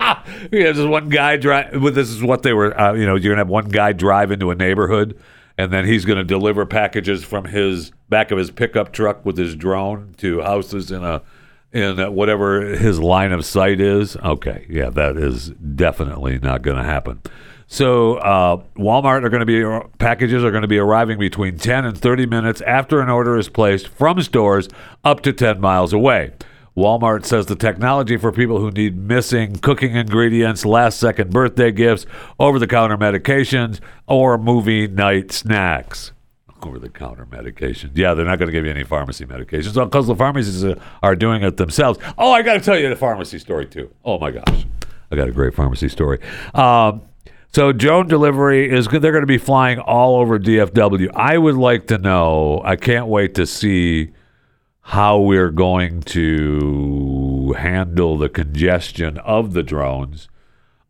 yeah, 0.52 0.72
just 0.72 0.88
one 0.88 1.08
guy 1.08 1.36
drive. 1.36 1.82
Well, 1.82 1.92
this 1.92 2.08
is 2.08 2.22
what 2.22 2.42
they 2.42 2.52
were. 2.52 2.78
Uh, 2.78 2.94
you 2.94 3.06
know, 3.06 3.16
you're 3.16 3.32
gonna 3.32 3.40
have 3.40 3.48
one 3.48 3.68
guy 3.68 3.92
drive 3.92 4.30
into 4.30 4.50
a 4.50 4.54
neighborhood, 4.54 5.18
and 5.58 5.72
then 5.72 5.86
he's 5.86 6.04
gonna 6.04 6.24
deliver 6.24 6.66
packages 6.66 7.24
from 7.24 7.46
his 7.46 7.92
back 8.08 8.30
of 8.30 8.38
his 8.38 8.50
pickup 8.50 8.92
truck 8.92 9.24
with 9.24 9.36
his 9.36 9.54
drone 9.54 10.14
to 10.18 10.40
houses 10.40 10.90
in 10.90 11.04
a 11.04 11.22
in 11.72 11.98
a, 11.98 12.10
whatever 12.10 12.62
his 12.76 12.98
line 13.00 13.32
of 13.32 13.44
sight 13.44 13.80
is. 13.80 14.16
Okay, 14.16 14.66
yeah, 14.68 14.90
that 14.90 15.16
is 15.16 15.50
definitely 15.50 16.38
not 16.38 16.62
gonna 16.62 16.84
happen. 16.84 17.20
So 17.68 18.16
uh, 18.18 18.62
Walmart 18.76 19.24
are 19.24 19.28
going 19.28 19.44
to 19.44 19.46
be 19.46 19.88
packages 19.98 20.44
are 20.44 20.50
going 20.50 20.62
to 20.62 20.68
be 20.68 20.78
arriving 20.78 21.18
between 21.18 21.58
10 21.58 21.84
and 21.84 21.98
30 21.98 22.26
minutes 22.26 22.60
after 22.60 23.00
an 23.00 23.08
order 23.08 23.36
is 23.36 23.48
placed 23.48 23.88
from 23.88 24.22
stores 24.22 24.68
up 25.04 25.20
to 25.22 25.32
10 25.32 25.60
miles 25.60 25.92
away. 25.92 26.32
Walmart 26.76 27.24
says 27.24 27.46
the 27.46 27.56
technology 27.56 28.18
for 28.18 28.30
people 28.30 28.58
who 28.58 28.70
need 28.70 28.96
missing 28.98 29.56
cooking 29.56 29.96
ingredients, 29.96 30.66
last 30.66 31.00
second 31.00 31.30
birthday 31.30 31.72
gifts, 31.72 32.04
over 32.38 32.58
the 32.58 32.66
counter 32.66 32.98
medications, 32.98 33.80
or 34.06 34.36
movie 34.36 34.86
night 34.86 35.32
snacks. 35.32 36.12
Over 36.62 36.78
the 36.78 36.90
counter 36.90 37.24
medications. 37.24 37.92
Yeah, 37.94 38.12
they're 38.12 38.26
not 38.26 38.38
going 38.38 38.48
to 38.48 38.52
give 38.52 38.64
you 38.64 38.70
any 38.70 38.84
pharmacy 38.84 39.24
medications 39.24 39.72
because 39.72 40.06
the 40.06 40.14
pharmacies 40.14 40.64
uh, 40.64 40.78
are 41.02 41.16
doing 41.16 41.42
it 41.42 41.56
themselves. 41.56 41.98
Oh, 42.18 42.32
I 42.32 42.42
got 42.42 42.54
to 42.54 42.60
tell 42.60 42.78
you 42.78 42.90
the 42.90 42.96
pharmacy 42.96 43.38
story 43.38 43.66
too. 43.66 43.90
Oh 44.04 44.18
my 44.18 44.30
gosh. 44.30 44.66
I 45.10 45.16
got 45.16 45.28
a 45.28 45.32
great 45.32 45.54
pharmacy 45.54 45.88
story. 45.88 46.18
Um, 46.54 47.02
so 47.52 47.72
drone 47.72 48.06
delivery 48.06 48.70
is. 48.70 48.86
They're 48.86 49.00
going 49.00 49.20
to 49.22 49.26
be 49.26 49.38
flying 49.38 49.78
all 49.78 50.16
over 50.16 50.38
DFW. 50.38 51.10
I 51.14 51.38
would 51.38 51.54
like 51.54 51.86
to 51.86 51.96
know. 51.96 52.60
I 52.64 52.76
can't 52.76 53.06
wait 53.06 53.34
to 53.36 53.46
see 53.46 54.12
how 54.90 55.18
we're 55.18 55.50
going 55.50 56.00
to 56.00 57.52
handle 57.58 58.16
the 58.16 58.28
congestion 58.28 59.18
of 59.18 59.52
the 59.52 59.64
drones, 59.64 60.28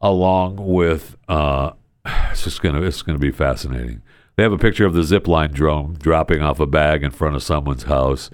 along 0.02 0.56
with. 0.56 1.16
Uh, 1.28 1.72
it's 2.04 2.44
just 2.44 2.60
gonna. 2.62 2.82
It's 2.82 3.02
gonna 3.02 3.18
be 3.18 3.30
fascinating. 3.30 4.02
They 4.36 4.42
have 4.42 4.52
a 4.52 4.58
picture 4.58 4.84
of 4.84 4.92
the 4.92 5.00
zipline 5.00 5.52
drone 5.52 5.96
dropping 5.98 6.42
off 6.42 6.60
a 6.60 6.66
bag 6.66 7.02
in 7.02 7.10
front 7.10 7.36
of 7.36 7.42
someone's 7.42 7.84
house. 7.84 8.28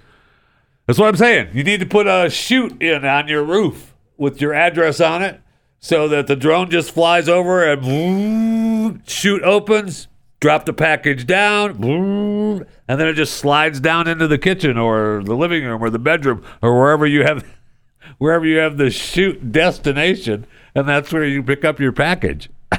That's 0.87 0.99
what 0.99 1.07
I'm 1.07 1.17
saying. 1.17 1.51
You 1.53 1.63
need 1.63 1.79
to 1.79 1.87
put 1.87 2.09
a 2.09 2.29
chute 2.29 2.83
in 2.83 3.05
on 3.05 3.29
your 3.29 3.45
roof 3.45 3.95
with 4.17 4.41
your 4.41 4.53
address 4.53 5.01
on 5.01 5.23
it 5.23 5.41
so 5.79 6.09
that 6.09 6.27
the 6.27 6.35
drone 6.35 6.71
just 6.71 6.91
flies 6.91 7.29
over 7.29 7.65
and 7.65 9.01
chute 9.07 9.45
opens, 9.45 10.09
drop 10.43 10.67
the 10.67 10.75
package 10.75 11.25
down, 11.25 11.71
and 12.89 13.01
then 13.01 13.07
it 13.07 13.15
just 13.15 13.35
slides 13.35 13.79
down 13.79 14.09
into 14.09 14.27
the 14.27 14.39
kitchen 14.39 14.77
or 14.77 15.23
the 15.25 15.37
living 15.37 15.65
room 15.65 15.81
or 15.83 15.89
the 15.89 16.01
bedroom 16.01 16.45
or 16.61 16.77
wherever 16.79 17.07
you 17.07 17.23
have 17.23 17.47
wherever 18.19 18.45
you 18.45 18.59
have 18.59 18.77
the 18.77 18.91
shoot 18.91 19.53
destination, 19.53 20.45
and 20.75 20.89
that's 20.89 21.13
where 21.13 21.25
you 21.25 21.45
pick 21.45 21.65
up 21.65 21.79
your 21.79 21.93
package. 21.93 22.51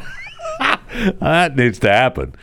that 1.20 1.56
needs 1.56 1.80
to 1.80 1.90
happen. 1.90 2.36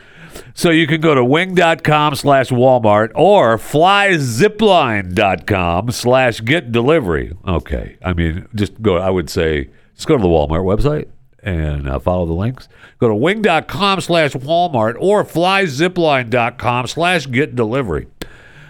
So 0.55 0.71
you 0.71 0.87
can 0.87 1.01
go 1.01 1.13
to 1.13 1.23
wing.com 1.23 2.15
slash 2.15 2.49
Walmart 2.49 3.11
or 3.15 3.57
flyzipline.com 3.57 5.91
slash 5.91 6.41
get 6.41 6.71
delivery. 6.71 7.37
Okay. 7.47 7.97
I 8.03 8.13
mean, 8.13 8.47
just 8.55 8.81
go, 8.81 8.97
I 8.97 9.11
would 9.11 9.29
say, 9.29 9.69
just 9.93 10.07
go 10.07 10.17
to 10.17 10.21
the 10.21 10.27
Walmart 10.27 10.65
website 10.65 11.09
and 11.43 11.87
uh, 11.87 11.99
follow 11.99 12.25
the 12.25 12.33
links. 12.33 12.67
Go 12.99 13.07
to 13.07 13.15
wing.com 13.15 14.01
slash 14.01 14.33
Walmart 14.33 14.95
or 14.99 15.23
flyzipline.com 15.23 16.87
slash 16.87 17.25
get 17.27 17.55
delivery. 17.55 18.07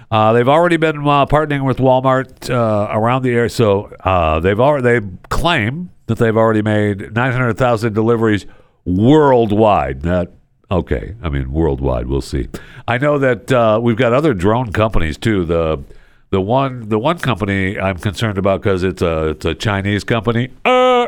Uh, 0.10 0.34
they've 0.34 0.50
already 0.50 0.78
been 0.78 0.98
uh, 1.08 1.26
partnering 1.26 1.66
with 1.66 1.78
Walmart 1.78 2.50
uh, 2.50 2.90
around 2.92 3.24
the 3.24 3.32
area, 3.32 3.50
so 3.50 3.86
uh, 4.04 4.40
they've 4.42 4.60
already 4.60 5.00
they 5.00 5.08
claim 5.30 5.90
that 6.08 6.18
they've 6.18 6.36
already 6.36 6.62
made 6.62 7.14
900,000 7.14 7.94
deliveries 7.94 8.46
worldwide. 8.84 10.04
Not 10.04 10.28
okay. 10.70 11.16
I 11.24 11.30
mean 11.30 11.52
worldwide. 11.54 12.08
We'll 12.08 12.22
see. 12.22 12.50
I 12.88 12.98
know 12.98 13.18
that 13.20 13.52
uh, 13.52 13.80
we've 13.82 13.96
got 13.96 14.12
other 14.12 14.34
drone 14.34 14.74
companies 14.74 15.18
too. 15.18 15.46
The 15.46 15.82
the 16.30 16.42
one 16.42 16.90
the 16.90 17.00
one 17.00 17.20
company 17.20 17.80
I'm 17.80 17.98
concerned 17.98 18.38
about 18.38 18.62
because 18.62 18.84
it's 18.84 19.02
a 19.02 19.30
it's 19.30 19.46
a 19.46 19.56
Chinese 19.56 20.04
company. 20.04 20.50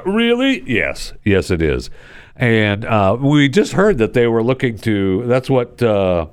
Really? 0.05 0.63
Yes, 0.69 1.13
yes, 1.23 1.51
it 1.51 1.61
is. 1.61 1.89
And 2.35 2.85
uh, 2.85 3.17
we 3.19 3.47
just 3.49 3.73
heard 3.73 3.97
that 3.99 4.13
they 4.13 4.27
were 4.27 4.43
looking 4.43 4.77
to. 4.79 5.25
That's 5.27 5.49
what. 5.49 5.81
Uh, 5.81 6.27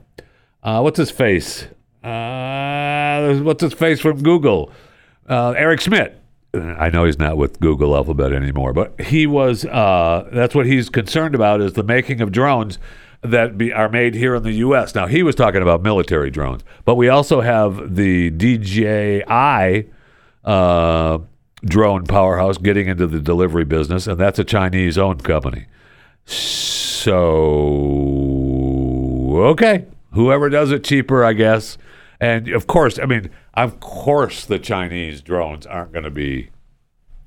uh, 0.62 0.80
what's 0.80 0.98
his 0.98 1.10
face? 1.10 1.66
Uh, 2.02 3.38
what's 3.42 3.62
his 3.62 3.74
face 3.74 4.00
from 4.00 4.22
Google? 4.22 4.70
Uh, 5.28 5.50
Eric 5.56 5.80
Schmidt. 5.80 6.16
I 6.52 6.90
know 6.90 7.04
he's 7.04 7.18
not 7.18 7.36
with 7.36 7.60
Google 7.60 7.94
Alphabet 7.94 8.32
anymore, 8.32 8.72
but 8.72 9.00
he 9.00 9.26
was. 9.26 9.64
Uh, 9.64 10.28
that's 10.32 10.54
what 10.54 10.66
he's 10.66 10.88
concerned 10.88 11.34
about 11.34 11.60
is 11.60 11.74
the 11.74 11.84
making 11.84 12.20
of 12.20 12.32
drones 12.32 12.78
that 13.22 13.56
be, 13.56 13.72
are 13.72 13.88
made 13.88 14.14
here 14.14 14.34
in 14.34 14.42
the 14.42 14.52
U.S. 14.52 14.94
Now, 14.94 15.06
he 15.06 15.22
was 15.22 15.34
talking 15.34 15.62
about 15.62 15.82
military 15.82 16.30
drones, 16.30 16.64
but 16.84 16.96
we 16.96 17.08
also 17.08 17.40
have 17.40 17.94
the 17.94 18.30
DJI 18.30 19.22
uh, 20.44 21.18
drone 21.64 22.04
powerhouse 22.06 22.58
getting 22.58 22.88
into 22.88 23.06
the 23.06 23.20
delivery 23.20 23.64
business, 23.64 24.06
and 24.06 24.18
that's 24.18 24.38
a 24.38 24.44
Chinese 24.44 24.98
owned 24.98 25.24
company. 25.24 25.66
So, 26.26 27.12
okay, 29.50 29.86
whoever 30.12 30.48
does 30.48 30.70
it 30.72 30.84
cheaper, 30.84 31.24
I 31.24 31.32
guess. 31.32 31.78
And 32.20 32.48
of 32.48 32.66
course, 32.66 32.98
I 32.98 33.06
mean, 33.06 33.30
of 33.54 33.80
course, 33.80 34.44
the 34.44 34.58
Chinese 34.58 35.22
drones 35.22 35.66
aren't 35.66 35.92
going 35.92 36.04
to 36.04 36.10
be 36.10 36.50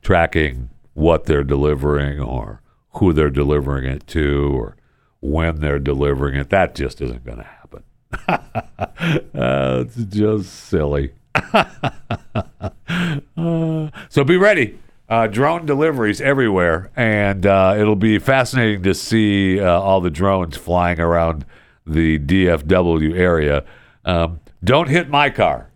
tracking 0.02 0.70
what 0.94 1.26
they're 1.26 1.44
delivering 1.44 2.20
or 2.20 2.62
who 2.96 3.14
they're 3.14 3.30
delivering 3.32 3.86
it 3.86 4.06
to 4.08 4.56
or 4.56 4.78
when 5.20 5.60
they're 5.60 5.80
delivering 5.80 6.36
it. 6.36 6.50
That 6.50 6.76
just 6.76 7.02
isn't 7.02 7.26
going 7.26 7.40
to 7.40 7.44
happen. 7.44 7.84
uh, 9.34 9.84
it's 9.86 9.96
just 9.96 10.54
silly. 10.54 11.14
so 14.10 14.24
be 14.24 14.38
ready. 14.38 14.80
Uh, 15.10 15.28
drone 15.28 15.66
deliveries 15.66 16.22
everywhere, 16.22 16.92
and 16.96 17.46
uh, 17.46 17.76
it'll 17.78 17.96
be 17.96 18.20
fascinating 18.20 18.84
to 18.84 18.94
see 18.94 19.60
uh, 19.60 19.80
all 19.80 20.02
the 20.02 20.10
drones 20.10 20.58
flying 20.58 21.00
around 21.00 21.46
the 21.86 22.18
DFW 22.20 23.18
area. 23.18 23.66
Um, 24.06 24.40
don't 24.64 24.88
hit 24.88 25.10
my 25.10 25.30
car 25.30 25.70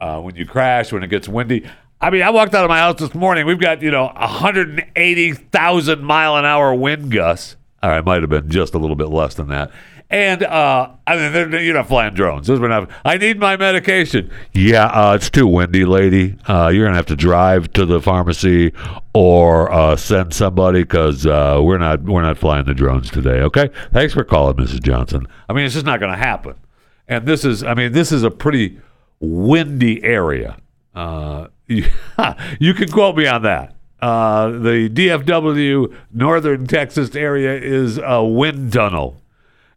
uh, 0.00 0.20
when 0.20 0.34
you 0.34 0.46
crash, 0.46 0.92
when 0.92 1.02
it 1.02 1.08
gets 1.08 1.28
windy. 1.28 1.68
I 2.00 2.08
mean, 2.08 2.22
I 2.22 2.30
walked 2.30 2.54
out 2.54 2.64
of 2.64 2.70
my 2.70 2.78
house 2.78 2.98
this 2.98 3.14
morning. 3.14 3.44
We've 3.44 3.60
got, 3.60 3.82
you 3.82 3.90
know, 3.90 4.06
180,000 4.06 6.02
mile 6.02 6.36
an 6.36 6.46
hour 6.46 6.74
wind 6.74 7.12
gusts. 7.12 7.56
All 7.82 7.90
right, 7.90 8.04
might 8.04 8.22
have 8.22 8.30
been 8.30 8.50
just 8.50 8.74
a 8.74 8.78
little 8.78 8.96
bit 8.96 9.08
less 9.08 9.34
than 9.34 9.48
that. 9.48 9.70
And 10.10 10.42
uh, 10.42 10.90
I 11.06 11.16
mean, 11.16 11.52
you're 11.64 11.74
not 11.74 11.86
flying 11.86 12.14
drones. 12.14 12.48
Were 12.48 12.68
not. 12.68 12.90
I 13.04 13.16
need 13.16 13.38
my 13.38 13.56
medication. 13.56 14.28
Yeah, 14.52 14.86
uh, 14.86 15.14
it's 15.14 15.30
too 15.30 15.46
windy, 15.46 15.84
lady. 15.84 16.36
Uh, 16.48 16.68
you're 16.74 16.84
gonna 16.84 16.96
have 16.96 17.06
to 17.06 17.16
drive 17.16 17.72
to 17.74 17.86
the 17.86 18.00
pharmacy 18.00 18.72
or 19.14 19.70
uh, 19.70 19.94
send 19.94 20.34
somebody 20.34 20.82
because 20.82 21.26
uh, 21.26 21.60
we're 21.62 21.78
not 21.78 22.02
we're 22.02 22.22
not 22.22 22.38
flying 22.38 22.66
the 22.66 22.74
drones 22.74 23.08
today. 23.08 23.40
Okay. 23.42 23.70
Thanks 23.92 24.12
for 24.12 24.24
calling, 24.24 24.56
Mrs. 24.56 24.82
Johnson. 24.82 25.28
I 25.48 25.52
mean, 25.52 25.64
it's 25.64 25.74
just 25.74 25.86
not 25.86 26.00
gonna 26.00 26.16
happen. 26.16 26.56
And 27.06 27.24
this 27.24 27.44
is, 27.44 27.62
I 27.62 27.74
mean, 27.74 27.92
this 27.92 28.10
is 28.10 28.24
a 28.24 28.30
pretty 28.32 28.80
windy 29.20 30.02
area. 30.02 30.56
Uh, 30.92 31.48
you, 31.68 31.84
you 32.58 32.74
can 32.74 32.88
quote 32.88 33.16
me 33.16 33.28
on 33.28 33.42
that. 33.42 33.76
The 34.00 34.90
DFW 34.92 35.94
Northern 36.12 36.66
Texas 36.66 37.14
area 37.14 37.56
is 37.56 38.00
a 38.02 38.24
wind 38.24 38.72
tunnel. 38.72 39.19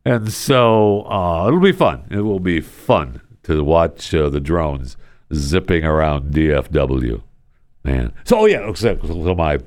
And 0.06 0.32
so 0.32 1.04
uh, 1.04 1.48
it'll 1.48 1.60
be 1.60 1.72
fun. 1.72 2.06
It 2.12 2.22
will 2.22 2.40
be 2.40 2.60
fun 2.60 3.22
to 3.44 3.64
watch 3.64 4.14
uh, 4.14 4.30
the 4.30 4.40
drones 4.40 4.98
zipping 5.34 5.86
around 5.86 6.34
DFW. 6.34 7.24
Man. 7.84 8.14
So, 8.24 8.40
oh, 8.40 8.46
yeah. 8.46 8.72
So, 8.74 8.98
so 9.02 9.36
my, 9.36 9.60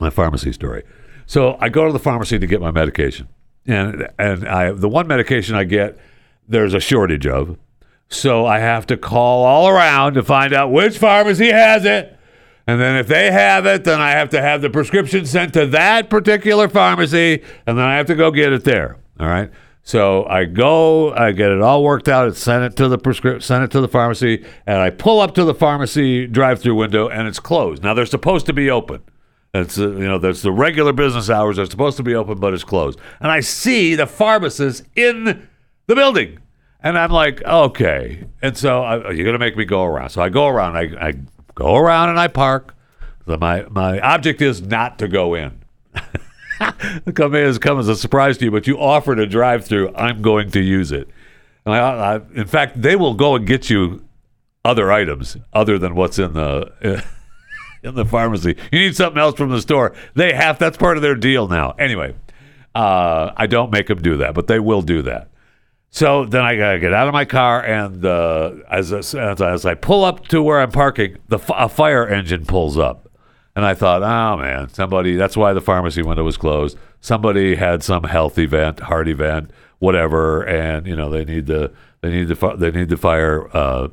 my 0.00 0.10
pharmacy 0.10 0.52
story. 0.52 0.84
So 1.26 1.56
I 1.60 1.68
go 1.68 1.86
to 1.86 1.92
the 1.92 1.98
pharmacy 1.98 2.38
to 2.38 2.46
get 2.46 2.60
my 2.60 2.70
medication. 2.70 3.28
And, 3.66 4.08
and 4.18 4.48
I, 4.48 4.72
the 4.72 4.88
one 4.88 5.06
medication 5.06 5.54
I 5.54 5.64
get, 5.64 5.98
there's 6.46 6.74
a 6.74 6.80
shortage 6.80 7.26
of. 7.26 7.58
So 8.08 8.46
I 8.46 8.58
have 8.58 8.86
to 8.86 8.96
call 8.96 9.44
all 9.44 9.68
around 9.68 10.14
to 10.14 10.22
find 10.22 10.54
out 10.54 10.72
which 10.72 10.96
pharmacy 10.96 11.50
has 11.50 11.84
it. 11.84 12.18
And 12.66 12.80
then 12.80 12.96
if 12.96 13.06
they 13.06 13.30
have 13.30 13.64
it, 13.64 13.84
then 13.84 14.00
I 14.00 14.10
have 14.10 14.30
to 14.30 14.42
have 14.42 14.60
the 14.60 14.68
prescription 14.68 15.24
sent 15.24 15.54
to 15.54 15.66
that 15.68 16.10
particular 16.10 16.68
pharmacy, 16.68 17.42
and 17.66 17.78
then 17.78 17.84
I 17.86 17.96
have 17.96 18.06
to 18.06 18.14
go 18.14 18.30
get 18.30 18.52
it 18.52 18.64
there. 18.64 18.98
All 19.20 19.28
right. 19.28 19.50
So 19.82 20.26
I 20.26 20.44
go, 20.44 21.14
I 21.14 21.32
get 21.32 21.50
it 21.50 21.62
all 21.62 21.82
worked 21.82 22.08
out, 22.08 22.28
it's 22.28 22.38
sent 22.38 22.62
it 22.62 22.76
to 22.76 22.88
the 22.88 22.98
prescription, 22.98 23.40
send 23.40 23.64
it 23.64 23.70
to 23.70 23.80
the 23.80 23.88
pharmacy, 23.88 24.44
and 24.66 24.76
I 24.78 24.90
pull 24.90 25.18
up 25.20 25.34
to 25.36 25.44
the 25.44 25.54
pharmacy 25.54 26.26
drive-through 26.26 26.74
window, 26.74 27.08
and 27.08 27.26
it's 27.26 27.40
closed. 27.40 27.82
Now 27.82 27.94
they're 27.94 28.04
supposed 28.04 28.44
to 28.46 28.52
be 28.52 28.68
open. 28.68 29.02
It's 29.54 29.78
uh, 29.78 29.88
you 29.92 30.06
know 30.06 30.18
that's 30.18 30.42
the 30.42 30.52
regular 30.52 30.92
business 30.92 31.30
hours. 31.30 31.56
They're 31.56 31.64
supposed 31.64 31.96
to 31.96 32.02
be 32.02 32.14
open, 32.14 32.38
but 32.38 32.52
it's 32.52 32.64
closed. 32.64 33.00
And 33.20 33.30
I 33.30 33.40
see 33.40 33.94
the 33.94 34.06
pharmacist 34.06 34.84
in 34.94 35.48
the 35.86 35.94
building, 35.94 36.38
and 36.80 36.98
I'm 36.98 37.10
like, 37.10 37.42
okay. 37.44 38.26
And 38.42 38.58
so 38.58 38.82
I, 38.82 39.10
you're 39.12 39.24
gonna 39.24 39.38
make 39.38 39.56
me 39.56 39.64
go 39.64 39.84
around. 39.84 40.10
So 40.10 40.20
I 40.20 40.28
go 40.28 40.48
around. 40.48 40.76
I, 40.76 41.08
I 41.08 41.14
go 41.54 41.76
around 41.76 42.10
and 42.10 42.20
I 42.20 42.28
park. 42.28 42.74
So 43.26 43.38
my 43.38 43.62
my 43.70 43.98
object 44.00 44.42
is 44.42 44.60
not 44.60 44.98
to 44.98 45.08
go 45.08 45.34
in. 45.34 45.62
come 47.14 47.34
in 47.34 47.44
has 47.44 47.58
come 47.58 47.78
as 47.78 47.88
a 47.88 47.96
surprise 47.96 48.38
to 48.38 48.46
you, 48.46 48.50
but 48.50 48.66
you 48.66 48.78
offered 48.78 49.18
a 49.18 49.26
drive-through. 49.26 49.94
I'm 49.94 50.22
going 50.22 50.50
to 50.52 50.60
use 50.60 50.92
it. 50.92 51.08
I, 51.66 51.78
I, 51.78 52.14
in 52.34 52.46
fact, 52.46 52.80
they 52.80 52.96
will 52.96 53.14
go 53.14 53.36
and 53.36 53.46
get 53.46 53.68
you 53.68 54.04
other 54.64 54.90
items 54.90 55.36
other 55.52 55.78
than 55.78 55.94
what's 55.94 56.18
in 56.18 56.32
the 56.32 57.04
in 57.82 57.94
the 57.94 58.04
pharmacy. 58.04 58.56
You 58.72 58.80
need 58.80 58.96
something 58.96 59.20
else 59.20 59.36
from 59.36 59.50
the 59.50 59.60
store. 59.60 59.94
They 60.14 60.32
have 60.34 60.58
that's 60.58 60.76
part 60.76 60.96
of 60.96 61.02
their 61.02 61.14
deal 61.14 61.48
now. 61.48 61.72
Anyway, 61.72 62.14
uh, 62.74 63.32
I 63.36 63.46
don't 63.46 63.70
make 63.70 63.86
them 63.86 64.02
do 64.02 64.18
that, 64.18 64.34
but 64.34 64.46
they 64.46 64.58
will 64.58 64.82
do 64.82 65.02
that. 65.02 65.28
So 65.90 66.26
then 66.26 66.42
I 66.42 66.56
gotta 66.56 66.78
get 66.78 66.92
out 66.92 67.08
of 67.08 67.14
my 67.14 67.24
car, 67.24 67.64
and 67.64 68.04
uh, 68.04 68.52
as, 68.70 68.92
as 68.92 69.14
as 69.14 69.64
I 69.64 69.74
pull 69.74 70.04
up 70.04 70.28
to 70.28 70.42
where 70.42 70.60
I'm 70.60 70.70
parking, 70.70 71.16
the 71.28 71.38
a 71.56 71.68
fire 71.68 72.06
engine 72.06 72.44
pulls 72.44 72.76
up, 72.76 73.07
and 73.58 73.66
I 73.66 73.74
thought, 73.74 74.04
oh 74.04 74.40
man, 74.40 74.68
somebody. 74.68 75.16
That's 75.16 75.36
why 75.36 75.52
the 75.52 75.60
pharmacy 75.60 76.00
window 76.00 76.22
was 76.22 76.36
closed. 76.36 76.78
Somebody 77.00 77.56
had 77.56 77.82
some 77.82 78.04
health 78.04 78.38
event, 78.38 78.78
heart 78.78 79.08
event, 79.08 79.50
whatever, 79.80 80.46
and 80.46 80.86
you 80.86 80.94
know 80.94 81.10
they 81.10 81.24
need 81.24 81.46
the 81.46 81.72
they 82.00 82.10
need 82.10 82.28
the 82.28 82.54
they 82.56 82.70
need 82.70 82.88
the 82.88 82.96
fire 82.96 83.48
uh, 83.56 83.88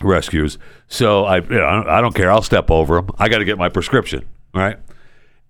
rescues. 0.00 0.58
So 0.86 1.24
I, 1.24 1.38
you 1.38 1.48
know, 1.50 1.84
I 1.88 2.00
don't- 2.00 2.14
care. 2.14 2.30
I'll 2.30 2.40
step 2.42 2.70
over 2.70 3.00
them. 3.02 3.10
I 3.18 3.28
got 3.28 3.38
to 3.38 3.44
get 3.44 3.58
my 3.58 3.68
prescription, 3.68 4.26
right? 4.54 4.78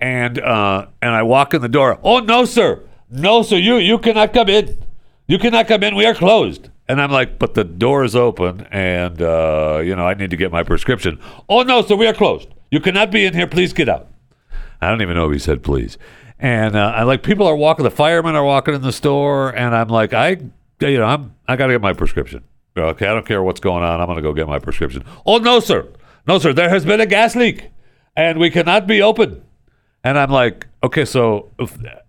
And 0.00 0.38
uh, 0.38 0.87
and 1.02 1.11
I 1.12 1.23
walk 1.23 1.52
in 1.52 1.61
the 1.61 1.68
door. 1.68 1.99
Oh 2.02 2.20
no, 2.20 2.47
sir, 2.47 2.82
no, 3.11 3.42
sir, 3.42 3.57
you 3.57 3.76
you 3.76 3.98
cannot 3.98 4.33
come 4.33 4.48
in. 4.48 4.79
You 5.26 5.38
cannot 5.38 5.68
come 5.68 5.83
in. 5.83 5.94
We 5.96 6.07
are 6.07 6.14
closed. 6.14 6.67
And 6.88 7.03
I'm 7.03 7.11
like, 7.11 7.38
but 7.38 7.53
the 7.53 7.64
door 7.64 8.03
is 8.03 8.16
open, 8.16 8.66
and 8.70 9.20
uh, 9.20 9.83
you 9.85 9.94
know 9.94 10.07
I 10.07 10.14
need 10.14 10.31
to 10.31 10.37
get 10.37 10.51
my 10.51 10.62
prescription. 10.62 11.20
Oh 11.48 11.62
no, 11.62 11.83
sir, 11.83 11.96
we 11.96 12.07
are 12.07 12.14
closed. 12.14 12.48
You 12.70 12.81
cannot 12.81 13.11
be 13.11 13.27
in 13.27 13.35
here. 13.35 13.46
Please 13.46 13.72
get 13.74 13.88
out. 13.88 14.09
I 14.81 14.88
don't 14.88 15.03
even 15.03 15.14
know 15.14 15.27
if 15.27 15.33
he 15.33 15.38
said 15.38 15.62
please. 15.62 15.98
And 16.38 16.77
uh, 16.77 16.92
I 16.94 17.03
like 17.03 17.22
people 17.22 17.46
are 17.46 17.57
walking. 17.57 17.83
The 17.85 17.90
firemen 17.90 18.35
are 18.37 18.44
walking 18.44 18.74
in 18.74 18.83
the 18.83 18.92
store, 18.92 19.51
and 19.55 19.74
I'm 19.74 19.88
like, 19.88 20.14
I, 20.14 20.38
you 20.81 20.98
know, 20.98 21.05
I'm 21.05 21.35
I 21.46 21.57
got 21.57 21.66
to 21.66 21.74
get 21.74 21.83
my 21.83 21.92
prescription. 21.92 22.44
Okay, 22.77 23.07
I 23.07 23.12
don't 23.12 23.27
care 23.27 23.42
what's 23.42 23.61
going 23.61 23.83
on. 23.83 24.01
I'm 24.01 24.07
going 24.07 24.16
to 24.16 24.22
go 24.22 24.33
get 24.33 24.46
my 24.46 24.59
prescription. 24.59 25.05
Oh 25.27 25.38
no, 25.38 25.61
sir, 25.61 25.88
no, 26.27 26.38
sir. 26.38 26.53
There 26.53 26.70
has 26.70 26.85
been 26.85 27.01
a 27.01 27.07
gas 27.07 27.35
leak, 27.35 27.70
and 28.16 28.38
we 28.38 28.51
cannot 28.51 28.87
be 28.87 29.03
open. 29.03 29.42
And 30.04 30.18
I'm 30.18 30.30
like, 30.30 30.66
okay, 30.82 31.04
so 31.04 31.50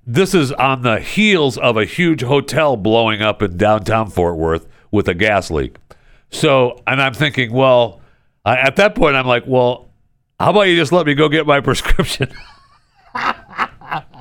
this 0.06 0.34
is 0.34 0.52
on 0.54 0.84
the 0.84 1.00
heels 1.00 1.58
of 1.58 1.78
a 1.78 1.86
huge 1.86 2.22
hotel 2.22 2.78
blowing 2.78 3.22
up 3.22 3.42
in 3.42 3.58
downtown 3.58 4.10
Fort 4.10 4.38
Worth 4.38 4.68
with 4.92 5.08
a 5.08 5.14
gas 5.14 5.52
leak. 5.52 5.78
So, 6.30 6.82
and 6.86 7.02
I'm 7.02 7.14
thinking, 7.14 7.52
well, 7.52 8.02
I, 8.46 8.58
at 8.58 8.76
that 8.78 8.96
point, 8.96 9.16
I'm 9.16 9.26
like, 9.28 9.44
well, 9.48 9.90
how 10.40 10.52
about 10.52 10.62
you 10.64 10.76
just 10.76 10.92
let 10.92 11.06
me 11.06 11.16
go 11.16 11.30
get 11.30 11.46
my 11.46 11.60
prescription? 11.62 12.32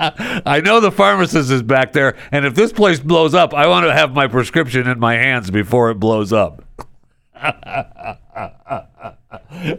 I 0.01 0.63
know 0.65 0.81
the 0.81 0.91
pharmacist 0.91 1.51
is 1.51 1.63
back 1.63 1.93
there, 1.93 2.17
and 2.33 2.47
if 2.47 2.55
this 2.55 2.73
place 2.73 3.01
blows 3.01 3.35
up, 3.35 3.53
I 3.53 3.67
want 3.67 3.87
to 3.87 3.93
have 3.93 4.15
my 4.15 4.27
prescription 4.27 4.89
in 4.89 4.99
my 4.99 5.15
hands 5.15 5.51
before 5.51 5.91
it 5.91 5.97
blows 5.97 6.33
up. 6.33 6.65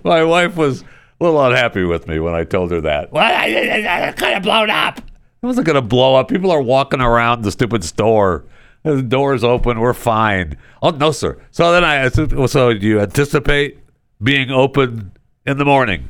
my 0.04 0.24
wife 0.24 0.56
was 0.56 0.84
little 1.20 1.44
unhappy 1.44 1.84
with 1.84 2.08
me 2.08 2.20
when 2.20 2.34
I 2.34 2.44
told 2.44 2.72
her 2.72 2.82
that. 2.82 3.12
Well, 3.12 3.30
it 3.46 4.18
could 4.18 4.30
have 4.30 4.44
blown 4.44 4.70
up. 4.70 5.00
It 5.00 5.46
wasn't 5.46 5.66
going 5.68 5.76
to 5.76 5.82
blow 5.82 6.16
up. 6.16 6.28
People 6.28 6.52
are 6.52 6.62
walking 6.62 7.02
around 7.02 7.44
the 7.44 7.52
stupid 7.52 7.84
store. 7.84 8.46
The 8.84 9.02
door's 9.02 9.44
open. 9.44 9.80
We're 9.80 9.94
fine. 9.94 10.58
Oh 10.82 10.92
no, 10.92 11.12
sir. 11.12 11.42
So 11.52 11.72
then 11.72 11.84
I 11.84 12.08
so 12.10 12.74
do 12.74 12.88
you 12.88 13.02
anticipate 13.02 13.80
being 14.22 14.52
open 14.52 15.12
in 15.46 15.58
the 15.58 15.66
morning? 15.66 16.10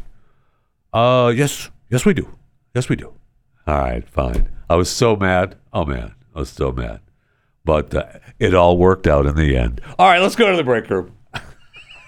Uh, 0.93 1.33
yes, 1.35 1.69
yes, 1.89 2.05
we 2.05 2.13
do. 2.13 2.27
Yes, 2.75 2.87
we 2.89 2.95
do. 2.95 3.13
All 3.67 3.79
right, 3.79 4.07
fine. 4.07 4.49
I 4.69 4.75
was 4.75 4.89
so 4.89 5.15
mad. 5.15 5.55
Oh 5.73 5.85
man, 5.85 6.13
I 6.35 6.39
was 6.39 6.49
so 6.49 6.71
mad. 6.71 7.01
But 7.65 7.93
uh, 7.93 8.05
it 8.39 8.53
all 8.53 8.77
worked 8.77 9.07
out 9.07 9.25
in 9.25 9.35
the 9.35 9.57
end. 9.57 9.81
All 9.97 10.07
right, 10.07 10.21
let's 10.21 10.35
go 10.35 10.49
to 10.49 10.57
the 10.57 10.63
break 10.63 10.89
room. 10.89 11.15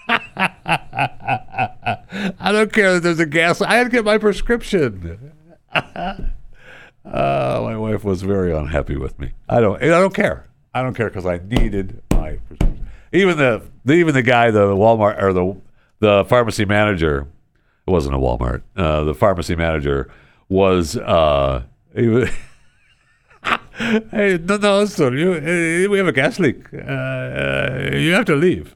I 2.12 2.52
don't 2.52 2.72
care 2.74 2.94
that 2.94 3.02
there's 3.02 3.20
a 3.20 3.26
gas. 3.26 3.62
I 3.62 3.76
had 3.76 3.86
to 3.86 3.90
get 3.90 4.06
my 4.06 4.18
prescription. 4.18 5.34
uh, 5.74 6.16
my 7.06 7.78
wife 7.78 8.04
was 8.04 8.22
very 8.22 8.54
unhappy 8.54 8.98
with 8.98 9.20
me. 9.20 9.32
I 9.48 9.60
don't. 9.62 9.82
I 9.82 9.88
don't 9.88 10.14
care. 10.14 10.48
I 10.74 10.82
don't 10.82 10.94
care 10.94 11.10
because 11.10 11.26
I 11.26 11.38
needed 11.38 12.02
my 12.12 12.38
prescription. 12.48 12.88
Even 13.14 13.38
the, 13.38 13.64
even 13.92 14.14
the 14.14 14.24
guy, 14.24 14.52
the 14.52 14.68
Walmart 14.68 15.22
or 15.22 15.34
the 15.34 15.56
the 16.00 16.26
pharmacy 16.26 16.66
manager. 16.66 17.28
It 17.88 17.92
wasn't 17.92 18.16
a 18.16 18.20
Walmart. 18.20 18.62
Uh, 18.76 19.04
the 19.04 19.14
pharmacy 19.14 19.56
manager 19.56 20.12
was. 20.50 20.98
Uh, 20.98 21.64
he 21.96 22.08
was 22.08 22.30
hey, 24.12 24.38
no, 24.44 24.58
no, 24.58 24.86
sir. 24.86 25.14
You, 25.14 25.34
uh, 25.34 25.90
we 25.90 25.98
have 25.98 26.08
a 26.08 26.12
gas 26.12 26.40
leak. 26.40 26.66
Uh, 26.74 26.78
uh, 26.78 27.90
you 27.94 28.14
have 28.14 28.26
to 28.26 28.36
leave. 28.36 28.76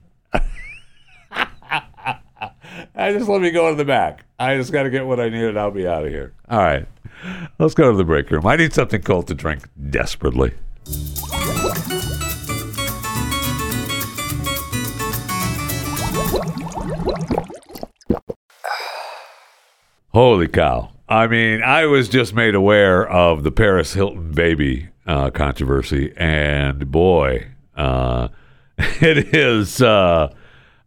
I 2.97 3.11
just 3.11 3.27
let 3.27 3.41
me 3.41 3.51
go 3.51 3.67
in 3.69 3.75
the 3.75 3.83
back. 3.83 4.23
I 4.39 4.55
just 4.55 4.71
got 4.71 4.83
to 4.83 4.89
get 4.89 5.05
what 5.05 5.19
I 5.19 5.27
need 5.27 5.43
and 5.43 5.59
I'll 5.59 5.71
be 5.71 5.85
out 5.85 6.05
of 6.05 6.11
here. 6.11 6.33
All 6.49 6.59
right. 6.59 6.87
Let's 7.59 7.73
go 7.73 7.91
to 7.91 7.97
the 7.97 8.05
break 8.05 8.31
room. 8.31 8.45
I 8.45 8.55
need 8.55 8.73
something 8.73 9.01
cold 9.01 9.27
to 9.27 9.33
drink 9.33 9.67
desperately. 9.89 10.53
Holy 20.13 20.47
cow. 20.47 20.91
I 21.09 21.27
mean, 21.27 21.61
I 21.61 21.87
was 21.87 22.07
just 22.07 22.33
made 22.33 22.55
aware 22.55 23.05
of 23.07 23.43
the 23.43 23.51
Paris 23.51 23.93
Hilton 23.93 24.31
baby 24.31 24.87
uh, 25.05 25.29
controversy, 25.29 26.13
and 26.15 26.89
boy, 26.89 27.47
uh, 27.75 28.29
it 28.77 29.35
is 29.35 29.81
uh, 29.81 30.33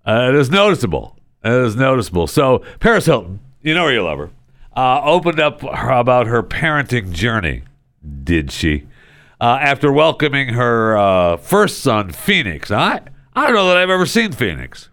uh, 0.06 0.28
it 0.30 0.34
is 0.34 0.50
noticeable. 0.50 1.17
It 1.44 1.52
is 1.52 1.76
noticeable. 1.76 2.26
So, 2.26 2.62
Paris 2.80 3.06
Hilton, 3.06 3.40
you 3.62 3.74
know 3.74 3.84
where 3.84 3.92
you 3.94 4.02
love 4.02 4.18
her, 4.18 4.30
uh, 4.76 5.00
opened 5.02 5.40
up 5.40 5.60
her, 5.62 5.90
about 5.92 6.26
her 6.26 6.42
parenting 6.42 7.12
journey. 7.12 7.62
Did 8.24 8.50
she? 8.52 8.86
Uh, 9.40 9.58
after 9.60 9.92
welcoming 9.92 10.50
her 10.50 10.96
uh, 10.96 11.36
first 11.36 11.78
son, 11.80 12.10
Phoenix. 12.10 12.70
I 12.70 13.00
I 13.34 13.46
don't 13.46 13.54
know 13.54 13.68
that 13.68 13.76
I've 13.76 13.90
ever 13.90 14.06
seen 14.06 14.32
Phoenix. 14.32 14.88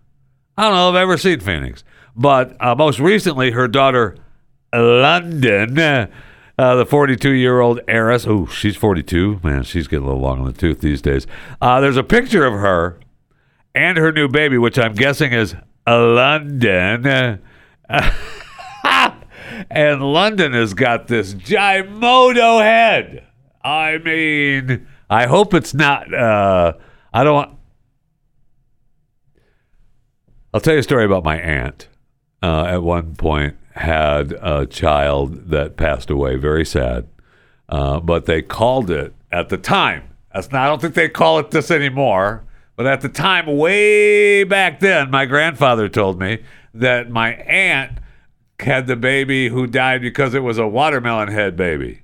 I 0.58 0.64
don't 0.64 0.74
know 0.74 0.90
if 0.90 0.96
I've 0.96 1.02
ever 1.02 1.18
seen 1.18 1.40
Phoenix. 1.40 1.84
But 2.16 2.56
uh, 2.64 2.76
most 2.76 3.00
recently, 3.00 3.52
her 3.52 3.68
daughter, 3.68 4.16
London, 4.74 5.80
Uh, 6.58 6.76
the 6.76 6.86
42 6.86 7.32
year 7.32 7.60
old 7.60 7.82
heiress. 7.88 8.26
Oh, 8.26 8.46
she's 8.46 8.78
42. 8.78 9.42
Man, 9.44 9.64
she's 9.64 9.88
getting 9.88 10.06
a 10.06 10.08
little 10.08 10.22
long 10.22 10.40
in 10.40 10.46
the 10.46 10.54
tooth 10.54 10.80
these 10.80 11.02
days. 11.02 11.28
Uh, 11.62 11.82
there's 11.82 11.98
a 11.98 12.04
picture 12.04 12.46
of 12.46 12.54
her 12.54 12.98
and 13.74 13.98
her 13.98 14.12
new 14.14 14.30
baby, 14.30 14.58
which 14.58 14.80
I'm 14.80 14.94
guessing 14.94 15.34
is 15.34 15.54
London. 15.88 17.42
and 19.70 20.02
London 20.02 20.54
has 20.54 20.74
got 20.74 21.08
this 21.08 21.34
Jimodo 21.34 22.62
head. 22.62 23.26
I 23.64 23.98
mean, 24.00 24.88
I 25.10 25.26
hope 25.28 25.54
it's 25.54 25.74
not. 25.74 26.14
Uh, 26.14 26.74
I 27.14 27.24
don't. 27.24 27.34
want- 27.36 27.52
I'll 30.54 30.62
tell 30.62 30.74
you 30.74 30.80
a 30.80 30.84
story 30.84 31.06
about 31.06 31.24
my 31.24 31.38
aunt. 31.38 31.90
Uh, 32.42 32.66
at 32.66 32.84
one 32.84 33.16
point, 33.16 33.58
had 33.72 34.32
a 34.42 34.66
child 34.66 35.50
that 35.50 35.78
passed 35.78 36.10
away. 36.10 36.36
Very 36.38 36.66
sad. 36.66 37.08
Uh, 37.68 38.00
but 38.00 38.26
they 38.26 38.42
called 38.42 38.90
it 38.90 39.14
at 39.32 39.50
the 39.50 39.58
time. 39.58 40.04
That's 40.34 40.52
not, 40.52 40.62
I 40.62 40.68
don't 40.68 40.80
think 40.82 40.94
they 40.94 41.10
call 41.10 41.40
it 41.40 41.52
this 41.52 41.72
anymore. 41.72 42.45
But 42.76 42.88
at 42.88 43.02
the 43.02 43.10
time, 43.10 43.46
way 43.48 44.44
back 44.44 44.80
then, 44.80 45.10
my 45.10 45.26
grandfather 45.26 45.88
told 45.88 46.20
me 46.20 46.44
that 46.74 47.10
my 47.10 47.34
aunt 47.34 48.00
had 48.60 48.88
the 48.88 48.96
baby 48.96 49.50
who 49.50 49.68
died 49.68 50.02
because 50.02 50.34
it 50.34 50.44
was 50.44 50.58
a 50.58 50.68
watermelon 50.68 51.30
head 51.30 51.56
baby. 51.56 52.02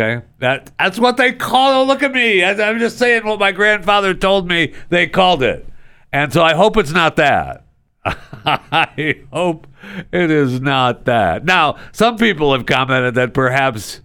Okay, 0.00 0.24
that 0.38 0.70
that's 0.78 0.98
what 0.98 1.16
they 1.16 1.32
call 1.32 1.82
it. 1.82 1.86
Look 1.86 2.02
at 2.02 2.12
me. 2.12 2.44
I- 2.44 2.52
I'm 2.52 2.78
just 2.78 2.98
saying 2.98 3.26
what 3.26 3.40
my 3.40 3.52
grandfather 3.52 4.14
told 4.14 4.48
me 4.48 4.72
they 4.90 5.06
called 5.08 5.42
it, 5.42 5.66
and 6.12 6.32
so 6.32 6.42
I 6.42 6.54
hope 6.54 6.76
it's 6.76 6.92
not 6.92 7.16
that. 7.16 7.64
I 8.04 9.24
hope 9.32 9.66
it 10.12 10.30
is 10.30 10.60
not 10.60 11.04
that. 11.06 11.44
Now, 11.44 11.76
some 11.92 12.16
people 12.16 12.52
have 12.52 12.64
commented 12.64 13.14
that 13.16 13.34
perhaps 13.34 14.00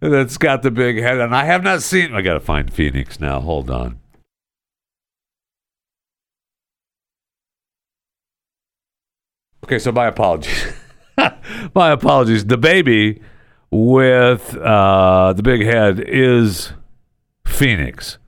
that's 0.00 0.36
got 0.36 0.62
the 0.62 0.70
big 0.70 0.98
head, 1.00 1.18
and 1.18 1.34
I 1.34 1.46
have 1.46 1.62
not 1.62 1.82
seen. 1.82 2.14
I 2.14 2.20
got 2.20 2.34
to 2.34 2.40
find 2.40 2.72
Phoenix 2.72 3.18
now. 3.18 3.40
Hold 3.40 3.70
on. 3.70 3.98
Okay, 9.64 9.78
so 9.78 9.92
my 9.92 10.06
apologies. 10.06 10.72
my 11.74 11.90
apologies. 11.92 12.44
The 12.46 12.58
baby 12.58 13.22
with 13.70 14.56
uh, 14.56 15.32
the 15.34 15.42
big 15.42 15.62
head 15.62 16.00
is 16.00 16.72
Phoenix, 17.46 18.18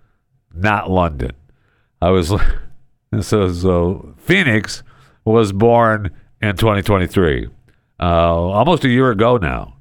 not 0.55 0.91
London. 0.91 1.33
I 2.01 2.11
was 2.11 2.29
so 3.21 3.53
so 3.53 4.15
Phoenix 4.19 4.85
was 5.25 5.53
born 5.53 6.11
in 6.41 6.57
2023, 6.57 7.49
uh, 7.99 8.03
almost 8.03 8.85
a 8.85 8.89
year 8.89 9.11
ago 9.11 9.37
now. 9.37 9.77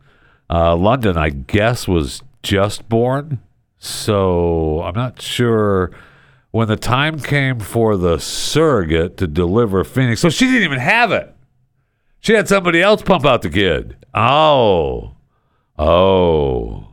Uh, 0.49 0.75
London, 0.75 1.17
I 1.17 1.29
guess, 1.29 1.87
was 1.87 2.23
just 2.41 2.89
born, 2.89 3.39
so 3.77 4.81
I'm 4.81 4.95
not 4.95 5.21
sure 5.21 5.91
when 6.51 6.67
the 6.67 6.77
time 6.77 7.19
came 7.19 7.59
for 7.59 7.95
the 7.95 8.19
surrogate 8.19 9.17
to 9.17 9.27
deliver 9.27 9.83
Phoenix. 9.83 10.21
So 10.21 10.29
she 10.29 10.45
didn't 10.45 10.63
even 10.63 10.79
have 10.79 11.11
it. 11.11 11.32
She 12.23 12.31
had 12.31 12.47
somebody 12.47 12.81
else 12.81 13.01
pump 13.01 13.25
out 13.25 13.41
the 13.41 13.49
kid. 13.49 13.97
Oh, 14.13 15.15
oh, 15.77 16.87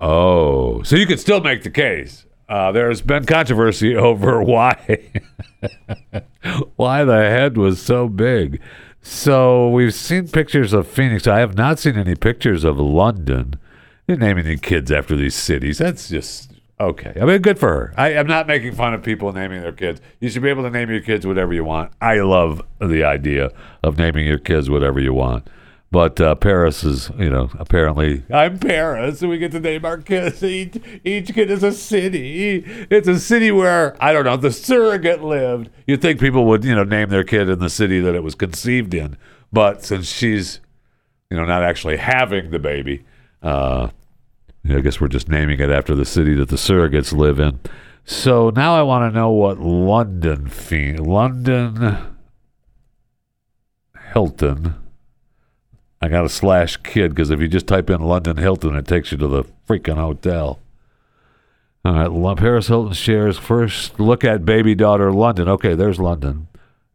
oh. 0.00 0.82
So 0.82 0.96
you 0.96 1.06
could 1.06 1.20
still 1.20 1.40
make 1.40 1.62
the 1.62 1.70
case. 1.70 2.26
Uh, 2.48 2.72
there's 2.72 3.00
been 3.00 3.26
controversy 3.26 3.94
over 3.96 4.42
why 4.42 5.12
why 6.74 7.04
the 7.04 7.14
head 7.16 7.56
was 7.56 7.80
so 7.80 8.08
big. 8.08 8.60
So 9.02 9.68
we've 9.68 9.94
seen 9.94 10.26
pictures 10.26 10.72
of 10.72 10.88
Phoenix. 10.88 11.28
I 11.28 11.38
have 11.38 11.56
not 11.56 11.78
seen 11.78 11.96
any 11.96 12.16
pictures 12.16 12.64
of 12.64 12.80
London. 12.80 13.54
You're 14.08 14.16
naming 14.18 14.46
the 14.46 14.56
kids 14.56 14.90
after 14.90 15.14
these 15.14 15.36
cities. 15.36 15.78
That's 15.78 16.08
just 16.08 16.51
okay. 16.80 17.12
I 17.20 17.24
mean, 17.24 17.40
good 17.42 17.58
for 17.58 17.68
her. 17.68 17.94
I, 17.96 18.16
I'm 18.16 18.26
not 18.26 18.46
making 18.46 18.74
fun 18.74 18.94
of 18.94 19.02
people 19.02 19.32
naming 19.32 19.62
their 19.62 19.72
kids. 19.72 20.00
You 20.20 20.28
should 20.28 20.42
be 20.42 20.50
able 20.50 20.62
to 20.64 20.70
name 20.70 20.90
your 20.90 21.00
kids 21.00 21.26
whatever 21.26 21.52
you 21.52 21.64
want. 21.64 21.92
I 22.00 22.20
love 22.20 22.62
the 22.80 23.04
idea 23.04 23.50
of 23.82 23.98
naming 23.98 24.26
your 24.26 24.38
kids 24.38 24.68
whatever 24.68 25.00
you 25.00 25.14
want. 25.14 25.48
But 25.92 26.18
uh, 26.22 26.34
Paris 26.36 26.84
is, 26.84 27.10
you 27.18 27.28
know, 27.28 27.50
apparently 27.58 28.24
I'm 28.32 28.58
Paris, 28.58 29.20
and 29.20 29.30
we 29.30 29.36
get 29.36 29.52
to 29.52 29.60
name 29.60 29.84
our 29.84 29.98
kids. 29.98 30.42
Each, 30.42 30.78
each 31.04 31.34
kid 31.34 31.50
is 31.50 31.62
a 31.62 31.70
city. 31.70 32.64
It's 32.90 33.06
a 33.06 33.20
city 33.20 33.50
where 33.50 33.94
I 34.02 34.14
don't 34.14 34.24
know 34.24 34.38
the 34.38 34.52
surrogate 34.52 35.22
lived. 35.22 35.68
You'd 35.86 36.00
think 36.00 36.18
people 36.18 36.46
would, 36.46 36.64
you 36.64 36.74
know, 36.74 36.84
name 36.84 37.10
their 37.10 37.24
kid 37.24 37.50
in 37.50 37.58
the 37.58 37.68
city 37.68 38.00
that 38.00 38.14
it 38.14 38.22
was 38.22 38.34
conceived 38.34 38.94
in. 38.94 39.18
But 39.52 39.84
since 39.84 40.10
she's, 40.10 40.60
you 41.30 41.36
know, 41.36 41.44
not 41.44 41.62
actually 41.62 41.98
having 41.98 42.52
the 42.52 42.58
baby, 42.58 43.04
uh, 43.42 43.90
I 44.68 44.80
guess 44.80 45.00
we're 45.00 45.08
just 45.08 45.28
naming 45.28 45.58
it 45.60 45.70
after 45.70 45.94
the 45.94 46.04
city 46.04 46.34
that 46.34 46.48
the 46.48 46.56
surrogates 46.56 47.12
live 47.12 47.40
in. 47.40 47.60
So 48.04 48.50
now 48.50 48.74
I 48.74 48.82
want 48.82 49.10
to 49.12 49.18
know 49.18 49.30
what 49.30 49.58
London 49.58 50.48
fe- 50.48 50.96
London 50.96 51.98
Hilton. 54.12 54.74
I 56.00 56.08
got 56.08 56.24
a 56.24 56.28
slash 56.28 56.76
kid 56.78 57.10
because 57.10 57.30
if 57.30 57.40
you 57.40 57.48
just 57.48 57.66
type 57.66 57.88
in 57.90 58.00
London 58.00 58.36
Hilton, 58.36 58.74
it 58.74 58.86
takes 58.86 59.12
you 59.12 59.18
to 59.18 59.28
the 59.28 59.44
freaking 59.68 59.96
hotel. 59.96 60.58
All 61.84 62.08
right, 62.08 62.36
Paris 62.38 62.68
Hilton 62.68 62.92
shares 62.92 63.38
first 63.38 63.98
look 63.98 64.24
at 64.24 64.44
baby 64.44 64.74
daughter 64.74 65.12
London. 65.12 65.48
Okay, 65.48 65.74
there's 65.74 65.98
London. 65.98 66.48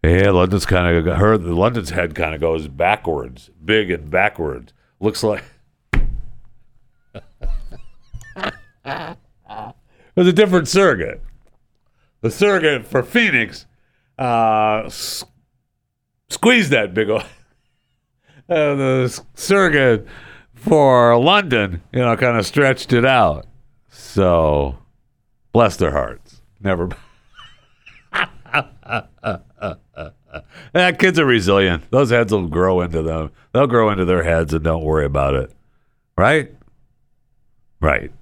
Yeah, 0.04 0.32
London's 0.32 0.66
kind 0.66 0.96
of 0.96 1.18
her. 1.18 1.38
London's 1.38 1.90
head 1.90 2.16
kind 2.16 2.34
of 2.36 2.40
goes 2.40 2.68
backwards, 2.68 3.50
big 3.64 3.90
and 3.92 4.10
backwards. 4.10 4.72
Looks 5.00 5.24
like 5.24 5.44
there's 10.16 10.28
a 10.28 10.34
different 10.34 10.68
surrogate. 10.68 11.22
The 12.22 12.32
surrogate 12.32 12.86
for 12.86 13.04
Phoenix 13.04 13.66
uh, 14.18 14.84
s- 14.86 15.24
squeezed 16.30 16.72
that 16.72 16.94
big 16.94 17.10
old. 17.10 17.24
Uh, 18.50 18.76
the 18.76 19.24
surrogate 19.34 20.08
for 20.54 21.18
London, 21.20 21.82
you 21.92 22.00
know, 22.00 22.16
kind 22.16 22.38
of 22.38 22.46
stretched 22.46 22.94
it 22.94 23.04
out. 23.04 23.46
So, 23.90 24.78
bless 25.52 25.76
their 25.76 25.92
hearts. 25.92 26.42
Never. 26.62 26.88
Yeah, 30.74 30.92
kids 30.98 31.20
are 31.20 31.26
resilient. 31.26 31.92
Those 31.92 32.10
heads 32.10 32.32
will 32.32 32.48
grow 32.48 32.80
into 32.80 33.02
them. 33.02 33.32
They'll 33.52 33.68
grow 33.68 33.90
into 33.90 34.06
their 34.06 34.24
heads 34.24 34.54
and 34.54 34.64
don't 34.64 34.84
worry 34.86 35.04
about 35.04 35.34
it. 35.34 35.52
Right? 36.18 36.50
Right. 37.82 38.14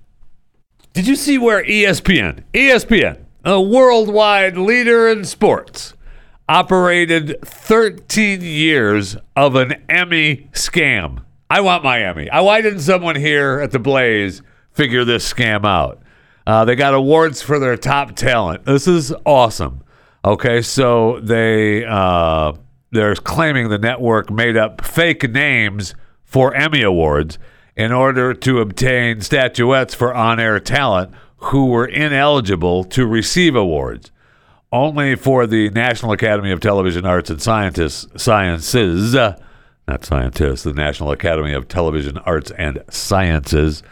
Did 0.95 1.07
you 1.07 1.17
see 1.17 1.37
where 1.37 1.61
ESPN, 1.61 2.45
ESPN, 2.53 3.25
a 3.43 3.59
worldwide 3.59 4.55
leader 4.55 5.09
in 5.09 5.25
sports, 5.25 5.93
operated 6.47 7.37
13 7.43 8.39
years 8.39 9.17
of 9.35 9.55
an 9.55 9.73
Emmy 9.89 10.47
scam? 10.53 11.25
I 11.49 11.59
want 11.59 11.83
my 11.83 12.01
Emmy. 12.01 12.29
I, 12.29 12.39
why 12.39 12.61
didn't 12.61 12.79
someone 12.79 13.17
here 13.17 13.59
at 13.59 13.71
the 13.71 13.77
Blaze 13.77 14.41
figure 14.71 15.03
this 15.03 15.29
scam 15.29 15.65
out? 15.65 16.01
Uh, 16.47 16.63
they 16.63 16.77
got 16.77 16.93
awards 16.93 17.41
for 17.41 17.59
their 17.59 17.75
top 17.75 18.15
talent. 18.15 18.63
This 18.63 18.87
is 18.87 19.13
awesome. 19.25 19.83
Okay, 20.23 20.61
so 20.61 21.19
they 21.19 21.83
uh, 21.83 22.53
they're 22.91 23.15
claiming 23.15 23.67
the 23.67 23.79
network 23.79 24.31
made 24.31 24.55
up 24.55 24.85
fake 24.85 25.29
names 25.29 25.93
for 26.23 26.55
Emmy 26.55 26.83
awards 26.83 27.37
in 27.75 27.91
order 27.91 28.33
to 28.33 28.59
obtain 28.59 29.21
statuettes 29.21 29.93
for 29.93 30.13
on-air 30.13 30.59
talent 30.59 31.13
who 31.37 31.65
were 31.65 31.85
ineligible 31.85 32.83
to 32.83 33.05
receive 33.05 33.55
awards. 33.55 34.11
Only 34.71 35.15
for 35.15 35.45
the 35.45 35.69
National 35.69 36.11
Academy 36.11 36.51
of 36.51 36.59
Television 36.59 37.05
Arts 37.05 37.29
and 37.29 37.41
Scientists, 37.41 38.21
Sciences, 38.21 39.15
uh, 39.15 39.37
not 39.87 40.03
scientists, 40.03 40.63
the 40.63 40.73
National 40.73 41.11
Academy 41.11 41.53
of 41.53 41.67
Television 41.67 42.17
Arts 42.19 42.51
and 42.57 42.83
Sciences, 42.89 43.83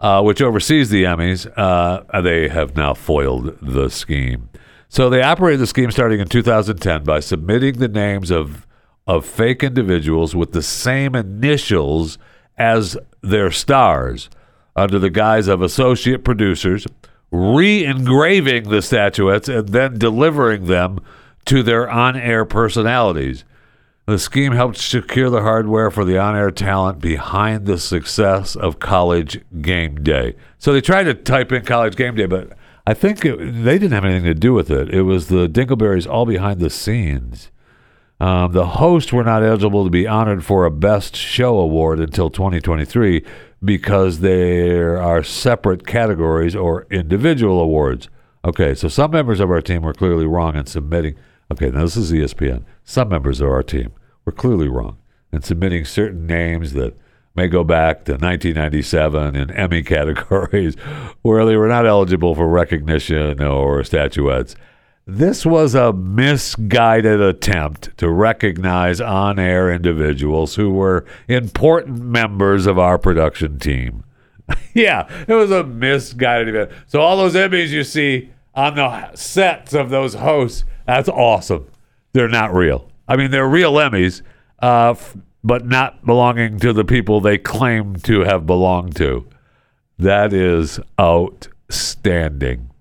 uh, 0.00 0.22
which 0.22 0.40
oversees 0.40 0.88
the 0.88 1.04
Emmys, 1.04 1.46
uh, 1.56 2.20
they 2.22 2.48
have 2.48 2.76
now 2.76 2.94
foiled 2.94 3.56
the 3.60 3.88
scheme. 3.88 4.48
So 4.88 5.08
they 5.08 5.22
operated 5.22 5.60
the 5.60 5.66
scheme 5.66 5.90
starting 5.90 6.20
in 6.20 6.28
2010 6.28 7.04
by 7.04 7.20
submitting 7.20 7.78
the 7.78 7.88
names 7.88 8.30
of 8.30 8.66
of 9.04 9.26
fake 9.26 9.64
individuals 9.64 10.34
with 10.34 10.52
the 10.52 10.62
same 10.62 11.16
initials 11.16 12.18
as 12.56 12.96
their 13.22 13.50
stars 13.50 14.28
under 14.76 14.98
the 14.98 15.10
guise 15.10 15.48
of 15.48 15.62
associate 15.62 16.24
producers, 16.24 16.86
re-engraving 17.30 18.68
the 18.68 18.82
statuettes 18.82 19.48
and 19.48 19.68
then 19.70 19.98
delivering 19.98 20.66
them 20.66 20.98
to 21.44 21.62
their 21.62 21.90
on-air 21.90 22.44
personalities. 22.44 23.44
The 24.06 24.18
scheme 24.18 24.52
helped 24.52 24.78
secure 24.78 25.30
the 25.30 25.42
hardware 25.42 25.90
for 25.90 26.04
the 26.04 26.18
on 26.18 26.34
air 26.34 26.50
talent 26.50 27.00
behind 27.00 27.66
the 27.66 27.78
success 27.78 28.56
of 28.56 28.80
College 28.80 29.40
Game 29.60 30.02
Day. 30.02 30.34
So 30.58 30.72
they 30.72 30.80
tried 30.80 31.04
to 31.04 31.14
type 31.14 31.52
in 31.52 31.64
College 31.64 31.94
Game 31.96 32.16
Day, 32.16 32.26
but 32.26 32.52
I 32.84 32.94
think 32.94 33.24
it, 33.24 33.36
they 33.36 33.78
didn't 33.78 33.92
have 33.92 34.04
anything 34.04 34.24
to 34.24 34.34
do 34.34 34.52
with 34.52 34.70
it. 34.70 34.92
It 34.92 35.02
was 35.02 35.28
the 35.28 35.48
Dingleberries 35.48 36.10
all 36.10 36.26
behind 36.26 36.60
the 36.60 36.70
scenes. 36.70 37.50
Um, 38.22 38.52
the 38.52 38.66
hosts 38.66 39.12
were 39.12 39.24
not 39.24 39.42
eligible 39.42 39.82
to 39.82 39.90
be 39.90 40.06
honored 40.06 40.44
for 40.44 40.64
a 40.64 40.70
Best 40.70 41.16
Show 41.16 41.58
award 41.58 41.98
until 41.98 42.30
2023 42.30 43.24
because 43.64 44.20
there 44.20 44.96
are 45.02 45.24
separate 45.24 45.84
categories 45.88 46.54
or 46.54 46.86
individual 46.88 47.58
awards. 47.58 48.08
Okay, 48.44 48.76
so 48.76 48.86
some 48.86 49.10
members 49.10 49.40
of 49.40 49.50
our 49.50 49.60
team 49.60 49.82
were 49.82 49.92
clearly 49.92 50.24
wrong 50.24 50.54
in 50.54 50.66
submitting. 50.66 51.16
Okay, 51.50 51.70
now 51.70 51.80
this 51.80 51.96
is 51.96 52.12
ESPN. 52.12 52.62
Some 52.84 53.08
members 53.08 53.40
of 53.40 53.48
our 53.48 53.64
team 53.64 53.90
were 54.24 54.30
clearly 54.30 54.68
wrong 54.68 54.98
in 55.32 55.42
submitting 55.42 55.84
certain 55.84 56.24
names 56.24 56.74
that 56.74 56.96
may 57.34 57.48
go 57.48 57.64
back 57.64 58.04
to 58.04 58.12
1997 58.12 59.34
in 59.34 59.50
Emmy 59.50 59.82
categories 59.82 60.76
where 61.22 61.44
they 61.44 61.56
were 61.56 61.66
not 61.66 61.88
eligible 61.88 62.36
for 62.36 62.46
recognition 62.46 63.42
or 63.42 63.82
statuettes. 63.82 64.54
This 65.04 65.44
was 65.44 65.74
a 65.74 65.92
misguided 65.92 67.20
attempt 67.20 67.96
to 67.98 68.08
recognize 68.08 69.00
on 69.00 69.38
air 69.38 69.72
individuals 69.72 70.54
who 70.54 70.70
were 70.70 71.04
important 71.26 72.00
members 72.00 72.66
of 72.66 72.78
our 72.78 72.98
production 72.98 73.58
team. 73.58 74.04
yeah, 74.74 75.08
it 75.26 75.34
was 75.34 75.50
a 75.50 75.64
misguided 75.64 76.48
event. 76.48 76.70
So, 76.86 77.00
all 77.00 77.16
those 77.16 77.34
Emmys 77.34 77.68
you 77.68 77.82
see 77.82 78.30
on 78.54 78.76
the 78.76 79.14
sets 79.16 79.74
of 79.74 79.90
those 79.90 80.14
hosts, 80.14 80.64
that's 80.86 81.08
awesome. 81.08 81.66
They're 82.12 82.28
not 82.28 82.54
real. 82.54 82.88
I 83.08 83.16
mean, 83.16 83.32
they're 83.32 83.48
real 83.48 83.72
Emmys, 83.74 84.22
uh, 84.62 84.90
f- 84.90 85.16
but 85.42 85.66
not 85.66 86.06
belonging 86.06 86.60
to 86.60 86.72
the 86.72 86.84
people 86.84 87.20
they 87.20 87.38
claim 87.38 87.96
to 87.96 88.20
have 88.20 88.46
belonged 88.46 88.94
to. 88.96 89.26
That 89.98 90.32
is 90.32 90.78
outstanding. 91.00 92.71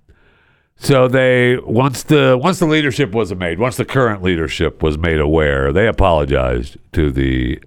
So 0.83 1.07
they 1.07 1.57
once 1.57 2.01
the 2.01 2.35
once 2.41 2.57
the 2.57 2.65
leadership 2.65 3.11
was 3.11 3.33
made, 3.35 3.59
once 3.59 3.77
the 3.77 3.85
current 3.85 4.23
leadership 4.23 4.81
was 4.81 4.97
made 4.97 5.19
aware, 5.19 5.71
they 5.71 5.87
apologized 5.87 6.77
to 6.93 7.11
the 7.11 7.61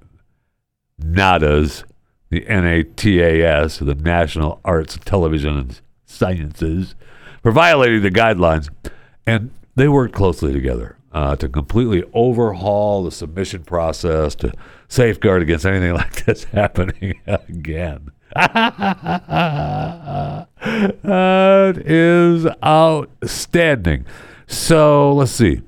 NADAS, 1.00 1.85
the 2.31 2.40
NATAS, 2.40 3.87
the 3.87 3.94
National 3.94 4.61
Arts, 4.64 4.98
Television, 5.05 5.57
and 5.57 5.81
Sciences, 6.05 6.96
for 7.40 7.53
violating 7.53 8.03
the 8.03 8.11
guidelines, 8.11 8.68
and 9.24 9.53
they 9.77 9.87
worked 9.87 10.14
closely 10.14 10.53
together 10.53 10.96
uh, 11.12 11.37
to 11.37 11.48
completely 11.48 12.03
overhaul 12.14 13.05
the 13.05 13.12
submission 13.12 13.62
process 13.62 14.35
to 14.35 14.53
safeguard 14.88 15.40
against 15.40 15.64
anything 15.64 15.94
like 15.94 16.24
this 16.24 16.44
happening 16.44 17.20
again. 17.29 18.11
That 18.35 20.47
is 21.85 22.47
outstanding. 22.64 24.07
So 24.47 25.12
let's 25.12 25.33
see. 25.33 25.62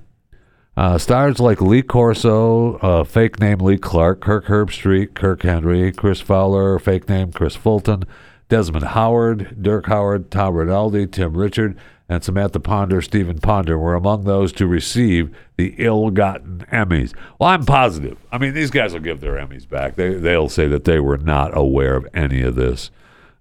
Uh, 0.77 0.99
stars 0.99 1.41
like 1.41 1.61
Lee 1.63 1.83
Corso, 1.83 2.77
uh, 2.79 3.03
fake 3.03 3.41
name 3.41 3.59
Lee 3.59 3.79
Clark, 3.79 4.21
Kirk 4.21 4.45
Herbstreit, 4.45 5.15
Kirk 5.15 5.43
Henry, 5.43 5.91
Chris 5.91 6.21
Fowler, 6.21 6.79
fake 6.79 7.09
name 7.09 7.33
Chris 7.33 7.57
Fulton, 7.57 8.05
Desmond 8.51 8.89
Howard, 8.89 9.57
Dirk 9.63 9.87
Howard, 9.87 10.31
Tom 10.31 10.55
Rinaldi, 10.55 11.07
Tim 11.07 11.35
Richard, 11.35 11.79
and 12.09 12.23
Samantha 12.23 12.61
Ponder, 12.61 13.03
Stephen 13.03 13.39
Ponder 13.39 13.79
were 13.79 13.95
among 13.95 14.25
those 14.25 14.53
to 14.55 14.67
receive 14.67 15.35
the 15.57 15.75
ill-gotten 15.79 16.65
Emmys. 16.73 17.13
Well, 17.39 17.49
I'm 17.49 17.65
positive. 17.65 18.17
I 18.31 18.39
mean, 18.39 18.55
these 18.55 18.71
guys 18.71 18.93
will 18.93 19.01
give 19.01 19.21
their 19.21 19.35
Emmys 19.35 19.69
back. 19.69 19.97
They 19.97 20.15
they'll 20.15 20.49
say 20.49 20.69
that 20.69 20.85
they 20.85 21.01
were 21.01 21.19
not 21.19 21.57
aware 21.57 21.97
of 21.97 22.07
any 22.15 22.43
of 22.43 22.55
this. 22.55 22.91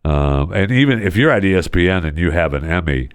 Um, 0.03 0.51
and 0.51 0.71
even 0.71 1.01
if 1.01 1.15
you're 1.15 1.31
at 1.31 1.43
ESPN 1.43 2.05
and 2.05 2.17
you 2.17 2.31
have 2.31 2.53
an 2.53 2.63
Emmy, 2.63 3.09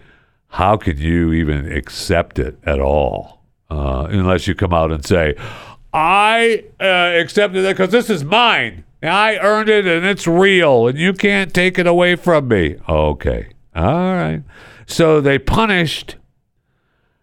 how 0.48 0.76
can 0.76 0.98
you 0.98 1.32
even 1.32 1.70
accept 1.70 2.38
it 2.38 2.58
at 2.64 2.80
all? 2.80 3.40
Uh, 3.70 4.08
unless 4.10 4.48
you 4.48 4.54
come 4.54 4.74
out 4.74 4.90
and 4.90 5.04
say, 5.04 5.36
I 5.92 6.64
uh, 6.80 6.84
accepted 6.84 7.64
it 7.64 7.76
because 7.76 7.90
this 7.90 8.10
is 8.10 8.24
mine. 8.24 8.84
I 9.02 9.38
earned 9.38 9.68
it 9.68 9.86
and 9.86 10.04
it's 10.04 10.26
real 10.26 10.88
and 10.88 10.98
you 10.98 11.12
can't 11.12 11.54
take 11.54 11.78
it 11.78 11.86
away 11.86 12.16
from 12.16 12.48
me. 12.48 12.76
Okay. 12.88 13.48
All 13.74 14.14
right. 14.14 14.42
So 14.90 15.20
they 15.20 15.38
punished 15.38 16.16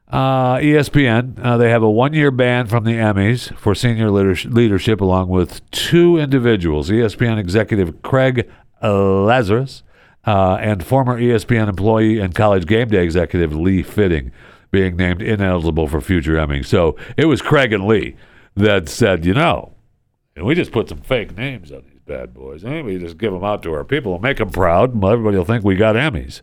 uh, 0.09 0.55
ESPN. 0.57 1.37
Uh, 1.43 1.57
they 1.57 1.69
have 1.69 1.83
a 1.83 1.89
one 1.89 2.13
year 2.13 2.31
ban 2.31 2.67
from 2.67 2.85
the 2.85 2.93
Emmys 2.93 3.55
for 3.57 3.75
senior 3.75 4.09
leadership, 4.09 5.01
along 5.01 5.29
with 5.29 5.69
two 5.71 6.17
individuals 6.17 6.89
ESPN 6.89 7.37
executive 7.37 8.01
Craig 8.01 8.49
Lazarus 8.81 9.83
uh, 10.25 10.57
and 10.61 10.83
former 10.85 11.19
ESPN 11.19 11.67
employee 11.67 12.19
and 12.19 12.33
college 12.33 12.65
game 12.65 12.87
day 12.89 13.03
executive 13.03 13.53
Lee 13.55 13.83
Fitting 13.83 14.31
being 14.71 14.95
named 14.95 15.21
ineligible 15.21 15.87
for 15.87 16.01
future 16.01 16.33
Emmys. 16.33 16.65
So 16.65 16.95
it 17.15 17.25
was 17.25 17.41
Craig 17.41 17.73
and 17.73 17.85
Lee 17.85 18.15
that 18.55 18.89
said, 18.89 19.25
you 19.25 19.33
know, 19.33 19.73
and 20.35 20.45
we 20.45 20.55
just 20.55 20.71
put 20.71 20.89
some 20.89 21.01
fake 21.01 21.35
names 21.37 21.71
on 21.71 21.83
these 21.89 21.99
bad 22.05 22.33
boys. 22.33 22.63
And 22.63 22.85
we 22.85 22.97
just 22.97 23.17
give 23.17 23.33
them 23.33 23.43
out 23.43 23.63
to 23.63 23.73
our 23.73 23.83
people 23.83 24.13
and 24.13 24.21
make 24.21 24.37
them 24.37 24.51
proud, 24.51 25.03
everybody 25.03 25.37
will 25.37 25.45
think 25.45 25.63
we 25.63 25.75
got 25.75 25.95
Emmys. 25.95 26.41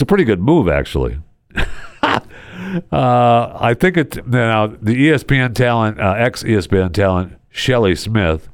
It's 0.00 0.04
a 0.04 0.06
pretty 0.06 0.24
good 0.24 0.40
move, 0.40 0.66
actually. 0.66 1.18
uh, 2.02 2.20
I 2.90 3.76
think 3.78 3.98
it 3.98 4.26
now 4.26 4.68
the 4.68 4.94
ESPN 4.94 5.54
talent, 5.54 6.00
uh, 6.00 6.14
ex 6.16 6.42
ESPN 6.42 6.94
talent, 6.94 7.34
Shelly 7.50 7.94
Smith, 7.94 8.48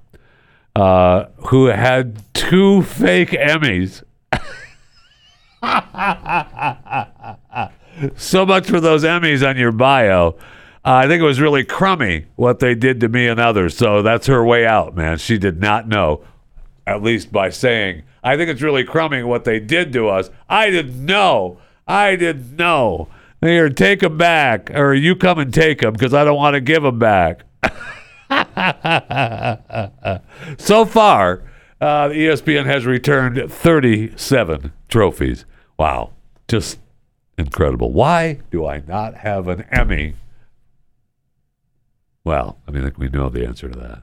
uh, 0.74 1.26
who 1.50 1.66
had 1.66 2.20
two 2.35 2.82
fake 2.82 3.30
Emmys. 3.30 4.02
so 8.16 8.44
much 8.44 8.66
for 8.66 8.80
those 8.80 9.04
Emmys 9.04 9.48
on 9.48 9.56
your 9.56 9.70
bio. 9.70 10.30
Uh, 10.85 10.94
I 10.94 11.06
think 11.06 11.20
it 11.20 11.26
was 11.26 11.40
really 11.40 11.64
crummy 11.64 12.26
what 12.35 12.59
they 12.59 12.74
did 12.74 12.98
to 13.02 13.09
me 13.09 13.28
and 13.28 13.38
others. 13.38 13.76
So 13.76 14.02
that's 14.02 14.26
her 14.26 14.44
way 14.44 14.66
out, 14.66 14.96
man. 14.96 15.18
She 15.18 15.38
did 15.38 15.61
not 15.61 15.87
know, 15.87 16.24
at 16.88 17.04
least 17.04 17.30
by 17.30 17.50
saying, 17.50 18.02
I 18.26 18.36
think 18.36 18.50
it's 18.50 18.60
really 18.60 18.82
crummy 18.82 19.22
what 19.22 19.44
they 19.44 19.60
did 19.60 19.92
to 19.92 20.08
us. 20.08 20.30
I 20.48 20.68
didn't 20.68 21.06
know. 21.06 21.60
I 21.86 22.16
didn't 22.16 22.56
know. 22.56 23.06
Here, 23.40 23.68
take 23.68 24.00
them 24.00 24.18
back, 24.18 24.68
or 24.74 24.94
you 24.94 25.14
come 25.14 25.38
and 25.38 25.54
take 25.54 25.80
them 25.80 25.92
because 25.92 26.12
I 26.12 26.24
don't 26.24 26.34
want 26.34 26.54
to 26.54 26.60
give 26.60 26.82
them 26.82 26.98
back. 26.98 27.44
so 30.58 30.84
far, 30.84 31.44
uh, 31.80 32.08
ESPN 32.08 32.66
has 32.66 32.84
returned 32.84 33.48
37 33.48 34.72
trophies. 34.88 35.44
Wow. 35.78 36.10
Just 36.48 36.80
incredible. 37.38 37.92
Why 37.92 38.40
do 38.50 38.66
I 38.66 38.80
not 38.80 39.18
have 39.18 39.46
an 39.46 39.66
Emmy? 39.70 40.16
Well, 42.24 42.58
I 42.66 42.72
mean, 42.72 42.90
we 42.98 43.08
know 43.08 43.28
the 43.28 43.46
answer 43.46 43.68
to 43.68 43.78
that. 43.78 44.02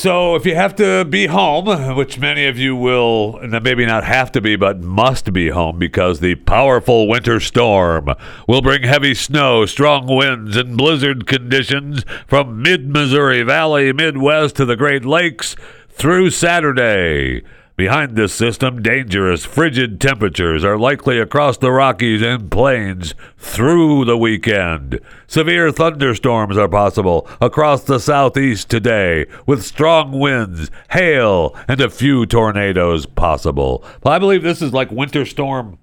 So, 0.00 0.34
if 0.34 0.46
you 0.46 0.54
have 0.54 0.74
to 0.76 1.04
be 1.04 1.26
home, 1.26 1.94
which 1.94 2.18
many 2.18 2.46
of 2.46 2.56
you 2.56 2.74
will, 2.74 3.38
maybe 3.42 3.84
not 3.84 4.02
have 4.02 4.32
to 4.32 4.40
be, 4.40 4.56
but 4.56 4.80
must 4.80 5.30
be 5.30 5.50
home 5.50 5.78
because 5.78 6.20
the 6.20 6.36
powerful 6.36 7.06
winter 7.06 7.38
storm 7.38 8.08
will 8.48 8.62
bring 8.62 8.84
heavy 8.84 9.12
snow, 9.12 9.66
strong 9.66 10.06
winds, 10.06 10.56
and 10.56 10.74
blizzard 10.74 11.26
conditions 11.26 12.06
from 12.26 12.62
mid 12.62 12.88
Missouri 12.88 13.42
Valley, 13.42 13.92
Midwest 13.92 14.56
to 14.56 14.64
the 14.64 14.74
Great 14.74 15.04
Lakes 15.04 15.54
through 15.90 16.30
Saturday. 16.30 17.42
Behind 17.80 18.14
this 18.14 18.34
system, 18.34 18.82
dangerous 18.82 19.46
frigid 19.46 20.02
temperatures 20.02 20.62
are 20.64 20.76
likely 20.76 21.18
across 21.18 21.56
the 21.56 21.72
Rockies 21.72 22.20
and 22.20 22.50
plains 22.50 23.14
through 23.38 24.04
the 24.04 24.18
weekend. 24.18 25.00
Severe 25.26 25.72
thunderstorms 25.72 26.58
are 26.58 26.68
possible 26.68 27.26
across 27.40 27.82
the 27.82 27.98
southeast 27.98 28.68
today, 28.68 29.24
with 29.46 29.64
strong 29.64 30.12
winds, 30.12 30.70
hail, 30.90 31.56
and 31.66 31.80
a 31.80 31.88
few 31.88 32.26
tornadoes 32.26 33.06
possible. 33.06 33.82
I 34.04 34.18
believe 34.18 34.42
this 34.42 34.60
is 34.60 34.74
like 34.74 34.90
Winter 34.90 35.24
Storm 35.24 35.78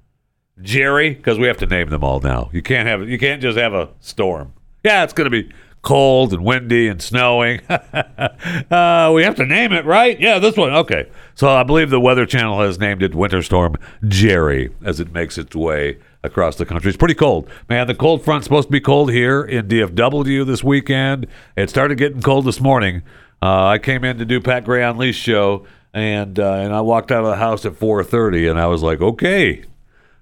Gerri, 0.62 1.18
because 1.18 1.40
we 1.40 1.48
have 1.48 1.58
to 1.58 1.66
name 1.66 1.90
them 1.90 2.04
all 2.04 2.20
now. 2.20 2.52
You 2.54 2.62
can't 2.62 2.88
have 2.88 3.10
you 3.10 3.18
can't 3.18 3.42
just 3.42 3.58
have 3.58 3.74
a 3.74 3.90
storm. 4.02 4.54
Yeah, 4.84 5.04
it's 5.04 5.14
to 5.14 5.32
be 5.32 5.52
cold 5.82 6.34
and 6.34 6.44
windy 6.44 6.88
and 6.88 7.02
snowing. 7.02 7.62
uh, 7.70 9.12
we 9.14 9.24
have 9.24 9.36
to 9.36 9.46
name 9.46 9.72
it, 9.74 9.86
right? 9.86 10.20
Yeah, 10.20 10.40
this 10.40 10.58
one. 10.58 10.74
Okay. 10.74 11.10
So 11.36 11.50
I 11.50 11.64
believe 11.64 11.90
the 11.90 12.00
Weather 12.00 12.26
Channel 12.26 12.60
has 12.62 12.80
named 12.80 13.04
it 13.04 13.16
Winter 13.16 13.42
Storm 13.42 13.76
Gerri 14.04 14.74
as 14.84 15.00
it 15.00 15.14
makes 15.14 15.38
its 15.38 15.56
way 15.56 15.98
across 16.24 16.56
the 16.56 16.66
country. 16.66 16.90
It's 16.90 16.98
pretty 16.98 17.14
cold. 17.14 17.50
Man, 17.70 17.88
the 17.88 17.96
cold 17.96 18.24
front's 18.24 18.46
supposed 18.46 18.68
to 18.68 18.72
be 18.72 18.80
cold 18.80 19.12
here 19.12 19.44
in 19.44 19.68
DFW 19.68 20.46
this 20.46 20.64
weekend. 20.64 21.28
It 21.56 21.70
started 21.70 21.98
getting 21.98 22.22
cold 22.22 22.46
this 22.46 22.60
morning. 22.60 23.04
Uh, 23.42 23.66
I 23.66 23.78
came 23.78 24.04
in 24.04 24.18
to 24.18 24.26
do 24.26 24.42
Pat 24.42 24.66
Gray 24.66 24.84
Unleashed 24.84 25.22
show, 25.22 25.66
and 25.94 26.40
uh, 26.40 26.54
and 26.54 26.74
I 26.74 26.82
walked 26.82 27.12
out 27.12 27.24
of 27.24 27.30
the 27.30 27.38
house 27.38 27.66
at 27.66 27.74
4:30, 27.74 28.50
and 28.50 28.60
I 28.60 28.66
was 28.68 28.82
like, 28.82 29.00
okay, 29.00 29.64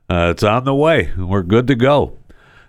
uh, 0.10 0.30
it's 0.32 0.44
on 0.44 0.66
the 0.66 0.76
way. 0.76 1.12
We're 1.18 1.44
good 1.44 1.68
to 1.68 1.76
go. 1.76 2.18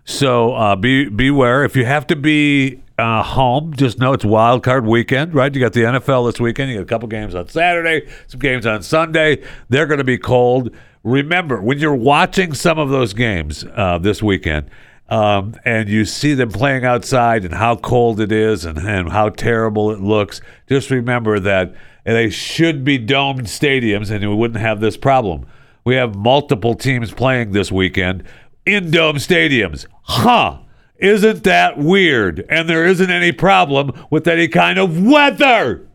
So 0.07 0.55
uh, 0.55 0.77
be 0.77 1.09
beware 1.09 1.65
if 1.65 1.75
you 1.75 1.85
have 1.85 2.07
to 2.07 2.17
be 2.17 2.81
uh, 2.97 3.25
home. 3.25 3.75
Just 3.75 3.99
know 3.99 4.13
it's 4.13 4.25
wild 4.25 4.63
card 4.63 4.87
weekend, 4.87 5.35
right? 5.35 5.53
You 5.53 5.61
got 5.61 5.73
the 5.73 5.81
NFL 5.81 6.31
this 6.31 6.41
weekend. 6.41 6.71
You 6.71 6.77
got 6.77 6.83
a 6.83 6.87
couple 6.87 7.09
games 7.09 7.35
on 7.35 7.49
Saturday, 7.49 8.09
some 8.29 8.39
games 8.39 8.67
on 8.67 8.83
Sunday. 8.83 9.43
They're 9.69 9.87
going 9.87 9.99
to 9.99 10.05
be 10.05 10.17
cold. 10.17 10.71
Remember, 11.03 11.61
when 11.61 11.79
you're 11.79 11.95
watching 11.95 12.55
some 12.55 12.79
of 12.79 12.89
those 12.89 13.15
games 13.15 13.65
uh, 13.75 13.99
this 13.99 14.23
weekend, 14.23 14.71
um, 15.09 15.55
and 15.65 15.89
you 15.89 16.05
see 16.05 16.35
them 16.35 16.51
playing 16.51 16.85
outside 16.85 17.45
and 17.45 17.55
how 17.55 17.75
cold 17.77 18.21
it 18.21 18.31
is 18.31 18.65
and, 18.65 18.79
and 18.79 19.11
how 19.11 19.29
terrible 19.29 19.91
it 19.91 20.01
looks, 20.01 20.41
just 20.69 20.91
remember 20.91 21.41
that 21.41 21.75
they 22.05 22.31
should 22.31 22.85
be 22.85 22.99
domed 22.99 23.43
stadiums 23.43 24.11
and 24.13 24.29
we 24.29 24.35
wouldn't 24.35 24.61
have 24.61 24.81
this 24.81 24.97
problem. 24.97 25.47
We 25.85 25.95
have 25.95 26.17
multiple 26.17 26.75
teams 26.75 27.13
playing 27.13 27.53
this 27.53 27.71
weekend 27.71 28.25
in 28.67 28.91
dome 28.91 29.17
stadiums. 29.17 29.87
Huh. 30.03 30.59
Isn't 30.99 31.45
that 31.45 31.79
weird? 31.79 32.45
And 32.49 32.69
there 32.69 32.85
isn't 32.85 33.11
any 33.11 33.33
problem 33.33 33.93
with 34.11 34.27
any 34.27 34.49
kind 34.49 34.79
of 34.79 35.03
weather. 35.03 35.87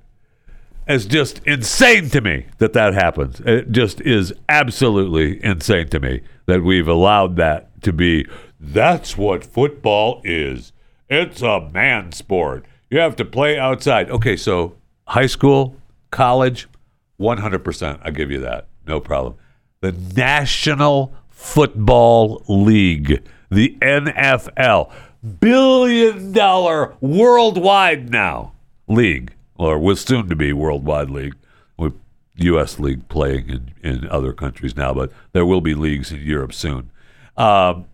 It's 0.88 1.06
just 1.06 1.40
insane 1.46 2.10
to 2.10 2.22
me 2.22 2.48
that 2.58 2.74
that 2.74 2.94
happens. 2.94 3.40
It 3.42 3.72
just 3.72 4.02
is 4.02 4.34
absolutely 4.50 5.44
insane 5.44 5.90
to 5.90 6.00
me 6.00 6.22
that 6.48 6.64
we've 6.64 6.88
allowed 6.88 7.36
that 7.38 7.82
to 7.84 7.94
be. 7.94 8.28
That's 8.60 9.18
what 9.18 9.44
football 9.44 10.22
is. 10.24 10.72
It's 11.10 11.42
a 11.42 11.70
man 11.72 12.12
sport. 12.12 12.66
You 12.90 13.00
have 13.00 13.16
to 13.18 13.26
play 13.26 13.58
outside. 13.58 14.10
Okay, 14.10 14.36
so 14.36 14.76
high 15.08 15.28
school, 15.28 15.76
college, 16.10 16.68
100%. 17.20 18.00
I 18.04 18.12
give 18.12 18.32
you 18.32 18.40
that. 18.42 18.68
No 18.86 19.00
problem. 19.00 19.36
The 19.82 19.94
National 19.94 21.14
Football 21.42 22.44
League, 22.48 23.22
the 23.50 23.76
NFL, 23.82 24.90
billion 25.42 26.32
dollar 26.32 26.96
worldwide 27.02 28.10
now 28.10 28.54
league, 28.88 29.34
or 29.58 29.78
was 29.78 30.00
soon 30.00 30.30
to 30.30 30.36
be 30.36 30.54
worldwide 30.54 31.10
league, 31.10 31.36
with 31.76 31.94
U.S. 32.36 32.80
league 32.80 33.10
playing 33.10 33.50
in, 33.50 33.74
in 33.84 34.08
other 34.08 34.32
countries 34.32 34.78
now, 34.78 34.94
but 34.94 35.12
there 35.34 35.46
will 35.46 35.60
be 35.60 35.74
leagues 35.74 36.12
in 36.12 36.22
Europe 36.22 36.54
soon. 36.54 36.90
Um, 37.36 37.86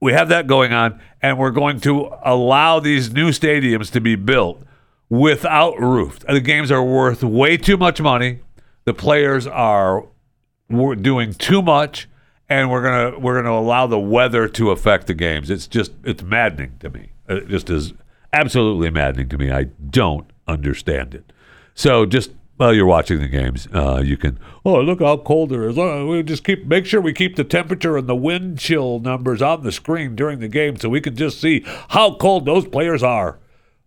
we 0.00 0.14
have 0.14 0.30
that 0.30 0.46
going 0.46 0.72
on, 0.72 0.98
and 1.20 1.36
we're 1.36 1.50
going 1.50 1.80
to 1.80 2.08
allow 2.24 2.80
these 2.80 3.12
new 3.12 3.28
stadiums 3.28 3.90
to 3.90 4.00
be 4.00 4.14
built 4.14 4.62
without 5.10 5.78
roof. 5.78 6.20
The 6.20 6.40
games 6.40 6.70
are 6.70 6.82
worth 6.82 7.22
way 7.22 7.58
too 7.58 7.76
much 7.76 8.00
money. 8.00 8.40
The 8.84 8.94
players 8.94 9.46
we're 9.46 10.94
doing 10.94 11.34
too 11.34 11.60
much 11.60 12.08
and 12.52 12.70
we're 12.70 12.82
gonna 12.82 13.18
we're 13.18 13.40
gonna 13.40 13.58
allow 13.58 13.86
the 13.86 13.98
weather 13.98 14.46
to 14.46 14.70
affect 14.70 15.06
the 15.06 15.14
games. 15.14 15.48
It's 15.48 15.66
just 15.66 15.92
it's 16.04 16.22
maddening 16.22 16.76
to 16.80 16.90
me. 16.90 17.12
It 17.28 17.48
just 17.48 17.70
is 17.70 17.94
absolutely 18.32 18.90
maddening 18.90 19.30
to 19.30 19.38
me. 19.38 19.50
I 19.50 19.64
don't 19.64 20.28
understand 20.46 21.14
it. 21.14 21.32
So 21.74 22.04
just 22.04 22.32
while 22.58 22.74
you're 22.74 22.84
watching 22.84 23.20
the 23.20 23.28
games, 23.28 23.66
uh, 23.72 24.02
you 24.04 24.18
can 24.18 24.38
oh 24.66 24.82
look 24.82 25.00
how 25.00 25.16
cold 25.16 25.52
it 25.52 25.60
is. 25.60 25.78
Oh, 25.78 26.06
we 26.06 26.22
just 26.22 26.44
keep 26.44 26.66
make 26.66 26.84
sure 26.84 27.00
we 27.00 27.14
keep 27.14 27.36
the 27.36 27.44
temperature 27.44 27.96
and 27.96 28.06
the 28.06 28.14
wind 28.14 28.58
chill 28.58 28.98
numbers 28.98 29.40
on 29.40 29.62
the 29.62 29.72
screen 29.72 30.14
during 30.14 30.40
the 30.40 30.48
game 30.48 30.76
so 30.76 30.90
we 30.90 31.00
can 31.00 31.16
just 31.16 31.40
see 31.40 31.64
how 31.88 32.14
cold 32.16 32.44
those 32.44 32.66
players 32.66 33.02
are. 33.02 33.38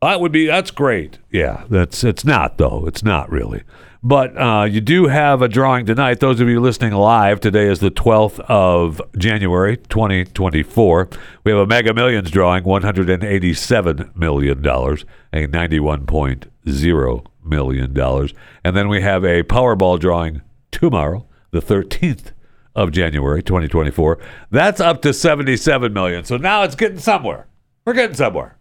That 0.01 0.21
would 0.21 0.31
be 0.31 0.45
that's 0.45 0.71
great. 0.71 1.19
Yeah, 1.31 1.65
that's 1.69 2.03
it's 2.03 2.25
not 2.25 2.58
though. 2.58 2.86
It's 2.88 3.03
not 3.03 3.29
really. 3.31 3.63
But 4.03 4.39
uh, 4.39 4.65
you 4.69 4.81
do 4.81 5.08
have 5.08 5.41
a 5.41 5.47
drawing 5.47 5.88
tonight. 5.88 6.19
Those 6.19 6.39
of 6.39 6.47
you 6.47 6.60
listening 6.62 6.93
live, 6.93 7.39
today 7.39 7.65
is 7.67 7.79
the 7.79 7.89
12th 7.89 8.39
of 8.41 9.01
January, 9.17 9.77
2024. 9.77 11.10
We 11.43 11.51
have 11.51 11.60
a 11.62 11.65
Mega 11.65 11.91
Millions 11.91 12.29
drawing, 12.29 12.65
$187 12.65 14.15
million, 14.15 14.60
a 14.60 15.47
$91.0 15.47 17.25
million. 17.43 18.29
And 18.63 18.77
then 18.77 18.89
we 18.89 19.01
have 19.01 19.25
a 19.25 19.41
Powerball 19.41 19.99
drawing 19.99 20.41
tomorrow, 20.69 21.25
the 21.49 21.62
13th 21.62 22.31
of 22.75 22.91
January, 22.91 23.41
2024. 23.41 24.19
That's 24.51 24.79
up 24.79 25.01
to 25.01 25.13
77 25.13 25.91
million. 25.91 26.25
So 26.25 26.38
now 26.38 26.62
it's 26.62 26.75
getting 26.75 26.99
somewhere. 26.99 27.47
We're 27.86 27.93
getting 27.93 28.15
somewhere. 28.15 28.60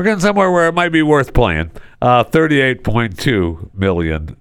We're 0.00 0.04
getting 0.04 0.20
somewhere 0.20 0.50
where 0.50 0.66
it 0.66 0.72
might 0.72 0.92
be 0.92 1.02
worth 1.02 1.34
playing. 1.34 1.72
Uh, 2.00 2.24
$38.2 2.24 3.74
million 3.74 4.34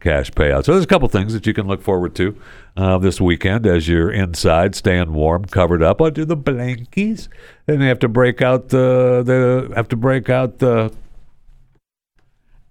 cash 0.00 0.32
payout. 0.32 0.64
So 0.64 0.72
there's 0.72 0.82
a 0.82 0.88
couple 0.88 1.06
things 1.06 1.32
that 1.34 1.46
you 1.46 1.54
can 1.54 1.68
look 1.68 1.82
forward 1.82 2.16
to 2.16 2.36
uh, 2.76 2.98
this 2.98 3.20
weekend 3.20 3.64
as 3.64 3.86
you're 3.86 4.10
inside, 4.10 4.74
staying 4.74 5.12
warm, 5.12 5.44
covered 5.44 5.84
up 5.84 6.00
under 6.00 6.24
the 6.24 6.36
blankies. 6.36 7.28
Then 7.66 7.80
you 7.80 7.86
have 7.86 8.00
to 8.00 8.08
break 8.08 8.42
out 8.42 8.70
the, 8.70 9.22
the 9.24 9.72
have 9.76 9.86
to 9.90 9.96
break 9.96 10.28
out 10.28 10.58
the 10.58 10.92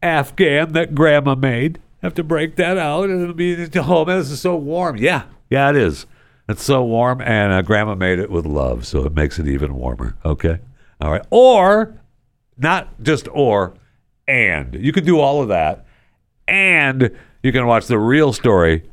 Afghan 0.03 0.73
that 0.73 0.93
Grandma 0.93 1.33
made. 1.33 1.79
Have 2.01 2.15
to 2.15 2.25
break 2.25 2.57
that 2.57 2.77
out, 2.77 3.05
and 3.05 3.21
it'll 3.21 3.35
be 3.35 3.69
oh 3.77 4.03
man, 4.03 4.19
this 4.19 4.31
is 4.31 4.41
so 4.41 4.57
warm. 4.57 4.97
Yeah, 4.97 5.23
yeah, 5.49 5.69
it 5.69 5.77
is. 5.77 6.05
It's 6.49 6.61
so 6.61 6.83
warm, 6.83 7.21
and 7.21 7.53
uh, 7.53 7.61
Grandma 7.61 7.95
made 7.95 8.19
it 8.19 8.29
with 8.29 8.45
love, 8.45 8.85
so 8.85 9.05
it 9.05 9.13
makes 9.13 9.39
it 9.39 9.47
even 9.47 9.75
warmer. 9.75 10.17
Okay, 10.25 10.59
all 10.99 11.11
right. 11.11 11.25
Or 11.29 12.01
not 12.57 13.01
just 13.01 13.27
or, 13.31 13.75
and. 14.27 14.73
You 14.73 14.91
can 14.91 15.05
do 15.05 15.19
all 15.19 15.41
of 15.41 15.49
that. 15.49 15.85
And 16.47 17.11
you 17.43 17.51
can 17.51 17.65
watch 17.65 17.87
the 17.87 17.99
real 17.99 18.33
story 18.33 18.83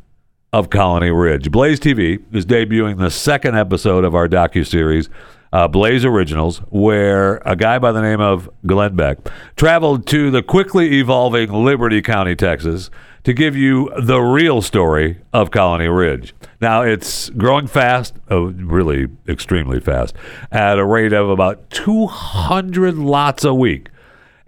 of 0.53 0.71
Colony 0.71 1.11
Ridge. 1.11 1.51
Blaze 1.51 1.81
TV 1.81 2.23
is 2.33 2.47
debuting 2.47 2.99
the 2.99 3.11
second 3.11 3.57
episode 3.57 4.05
of 4.05 4.15
our 4.15 4.29
docu-series, 4.29 5.09
uh, 5.53 5.67
Blaze 5.69 6.05
Originals, 6.05 6.59
where 6.71 7.41
a 7.45 7.57
guy 7.57 7.79
by 7.79 7.93
the 7.93 8.03
name 8.03 8.21
of 8.21 8.49
Glenn 8.67 8.95
Beck 8.97 9.19
traveled 9.57 10.07
to 10.09 10.31
the 10.31 10.43
quickly 10.43 10.99
evolving 11.01 11.51
Liberty 11.53 12.03
County, 12.03 12.37
Texas, 12.37 12.91
to 13.25 13.33
give 13.33 13.57
you 13.57 13.91
the 14.01 14.21
real 14.21 14.63
story 14.63 15.21
of 15.33 15.51
Colony 15.51 15.89
Ridge. 15.89 16.35
Now, 16.65 16.81
it's 16.81 17.29
growing 17.29 17.67
fast, 17.67 18.15
oh, 18.31 18.47
really 18.47 19.09
extremely 19.29 19.81
fast, 19.81 20.17
at 20.51 20.79
a 20.79 20.85
rate 20.87 21.13
of 21.13 21.29
about 21.29 21.69
200 21.69 22.95
lots 22.97 23.45
a 23.45 23.53
week. 23.53 23.91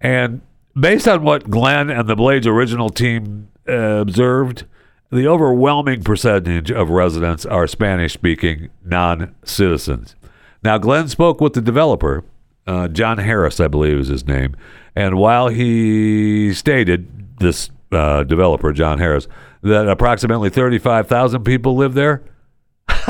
And 0.01 0.41
based 0.75 1.07
on 1.07 1.25
what 1.25 1.51
Glenn 1.51 1.91
and 1.91 2.09
the 2.09 2.17
Blaze 2.17 2.47
original 2.47 2.89
team 2.89 3.49
uh, 3.69 4.01
observed, 4.01 4.65
the 5.13 5.29
overwhelming 5.29 6.05
percentage 6.05 6.71
of 6.71 6.89
residents 6.89 7.45
are 7.45 7.67
Spanish 7.67 8.15
speaking 8.15 8.71
non 8.83 9.35
citizens. 9.45 10.17
Now, 10.63 10.79
Glenn 10.79 11.09
spoke 11.09 11.43
with 11.43 11.53
the 11.53 11.61
developer, 11.61 12.25
uh, 12.67 12.89
John 12.89 13.19
Harris, 13.19 13.61
I 13.61 13.69
believe 13.69 13.99
is 13.99 14.09
his 14.09 14.27
name. 14.27 14.57
And 14.95 15.19
while 15.19 15.49
he 15.49 16.55
stated, 16.55 17.39
this 17.41 17.69
uh, 17.93 18.25
developer, 18.25 18.73
John 18.73 19.01
Harris, 19.01 19.29
that 19.67 19.89
approximately 19.89 20.51
35,000 20.51 21.45
people 21.45 21.77
live 21.77 21.95
there, 21.95 22.23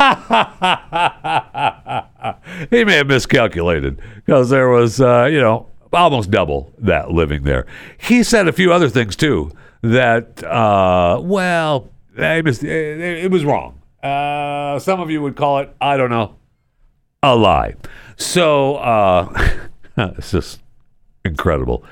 he 2.71 2.85
may 2.85 2.97
have 2.97 3.07
miscalculated 3.07 4.01
because 4.16 4.51
there 4.51 4.69
was, 4.69 5.01
uh, 5.01 5.25
you 5.31 5.40
know, 5.40 5.69
almost 5.92 6.31
double 6.31 6.73
that 6.79 7.11
living 7.11 7.42
there. 7.45 7.66
He 7.99 8.23
said 8.23 8.49
a 8.49 8.53
few 8.53 8.73
other 8.73 8.88
things 8.88 9.16
too 9.16 9.53
that, 9.83 10.42
uh, 10.45 11.21
well, 11.23 11.90
it 12.16 13.31
was 13.31 13.45
wrong. 13.45 13.81
Uh, 14.03 14.79
some 14.79 15.01
of 15.01 15.11
you 15.11 15.21
would 15.23 15.37
call 15.37 15.59
it, 15.59 15.75
I 15.81 15.97
don't 15.97 16.11
know, 16.11 16.37
a 17.23 17.35
lie. 17.35 17.75
So 18.16 18.77
uh, 18.77 19.59
it's 19.97 20.31
just 20.31 20.61
incredible. 21.25 21.85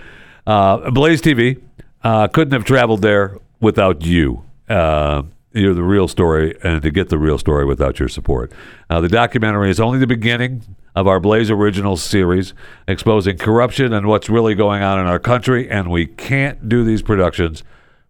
Uh, 0.46 0.90
Blaze 0.90 1.20
TV 1.22 1.61
uh, 2.03 2.29
couldn't 2.29 2.53
have 2.53 2.64
traveled 2.64 3.03
there 3.03 3.38
without 3.61 4.03
you. 4.05 4.44
Uh, 4.68 5.22
you're 5.53 5.74
the 5.74 5.85
real 5.85 6.09
story, 6.09 6.57
and 6.64 6.83
to 6.83 6.90
get 6.90 7.11
the 7.11 7.18
real 7.18 7.38
story 7.38 7.64
without 7.64 8.00
your 8.00 8.09
support. 8.09 8.50
Uh, 8.90 9.00
the 9.00 9.09
documentary 9.09 9.70
is 9.70 9.79
only 9.79 9.98
the 9.98 10.07
beginning 10.07 10.62
of 10.96 11.07
our 11.07 11.20
Blaze 11.20 11.50
Originals 11.50 12.03
series, 12.03 12.55
exposing 12.88 13.38
corruption 13.38 13.92
and 13.92 14.07
what's 14.07 14.29
really 14.29 14.55
going 14.55 14.83
on 14.83 14.98
in 14.98 15.07
our 15.07 15.20
country, 15.20 15.70
and 15.70 15.90
we 15.90 16.07
can't 16.07 16.68
do 16.68 16.85
these 16.85 17.03
productions 17.03 17.62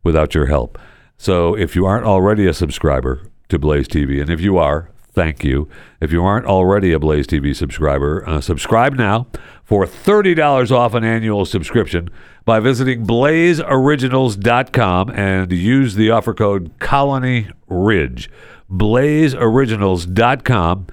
without 0.02 0.34
your 0.34 0.46
help. 0.46 0.78
So 1.18 1.54
if 1.54 1.76
you 1.76 1.86
aren't 1.86 2.06
already 2.06 2.46
a 2.46 2.54
subscriber 2.54 3.28
to 3.48 3.58
Blaze 3.58 3.88
TV, 3.88 4.20
and 4.20 4.30
if 4.30 4.40
you 4.40 4.58
are, 4.58 4.90
thank 5.12 5.44
you. 5.44 5.68
If 6.00 6.12
you 6.12 6.24
aren't 6.24 6.46
already 6.46 6.92
a 6.92 6.98
Blaze 6.98 7.26
TV 7.26 7.54
subscriber, 7.54 8.26
uh, 8.28 8.40
subscribe 8.40 8.94
now 8.94 9.26
for 9.62 9.86
$30 9.86 10.70
off 10.70 10.94
an 10.94 11.04
annual 11.04 11.44
subscription 11.44 12.10
by 12.44 12.60
visiting 12.60 13.06
blazeoriginals.com 13.06 15.10
and 15.10 15.50
use 15.52 15.94
the 15.94 16.10
offer 16.10 16.34
code 16.34 16.72
Colony 16.78 17.48
Ridge. 17.68 18.30
Blazeoriginals.com. 18.70 20.86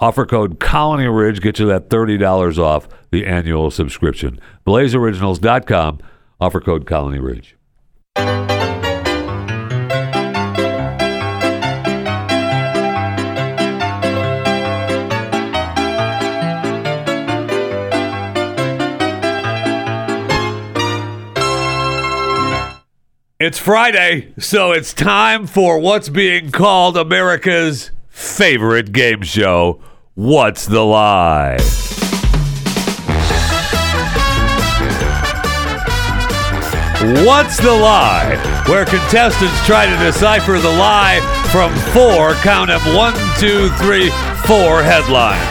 Offer 0.00 0.26
code 0.26 0.60
Colony 0.60 1.08
Ridge 1.08 1.40
gets 1.40 1.58
you 1.58 1.66
that 1.66 1.88
$30 1.88 2.58
off 2.58 2.88
the 3.10 3.26
annual 3.26 3.70
subscription. 3.70 4.38
Blazeoriginals.com. 4.66 5.98
Offer 6.40 6.60
code 6.60 6.86
Colony 6.86 7.18
Ridge. 7.18 7.57
It's 23.40 23.56
Friday, 23.56 24.34
so 24.40 24.72
it's 24.72 24.92
time 24.92 25.46
for 25.46 25.78
what's 25.78 26.08
being 26.08 26.50
called 26.50 26.96
America's 26.96 27.92
favorite 28.08 28.90
game 28.90 29.22
show. 29.22 29.80
What's 30.14 30.66
the 30.66 30.84
lie? 30.84 31.58
What's 37.24 37.58
the 37.58 37.78
lie? 37.80 38.64
Where 38.66 38.84
contestants 38.84 39.64
try 39.64 39.86
to 39.86 39.96
decipher 39.98 40.58
the 40.58 40.72
lie 40.72 41.20
from 41.52 41.72
four, 41.92 42.32
count 42.42 42.70
them 42.70 42.80
one, 42.92 43.14
two, 43.38 43.68
three, 43.76 44.10
four 44.48 44.82
headlines. 44.82 45.46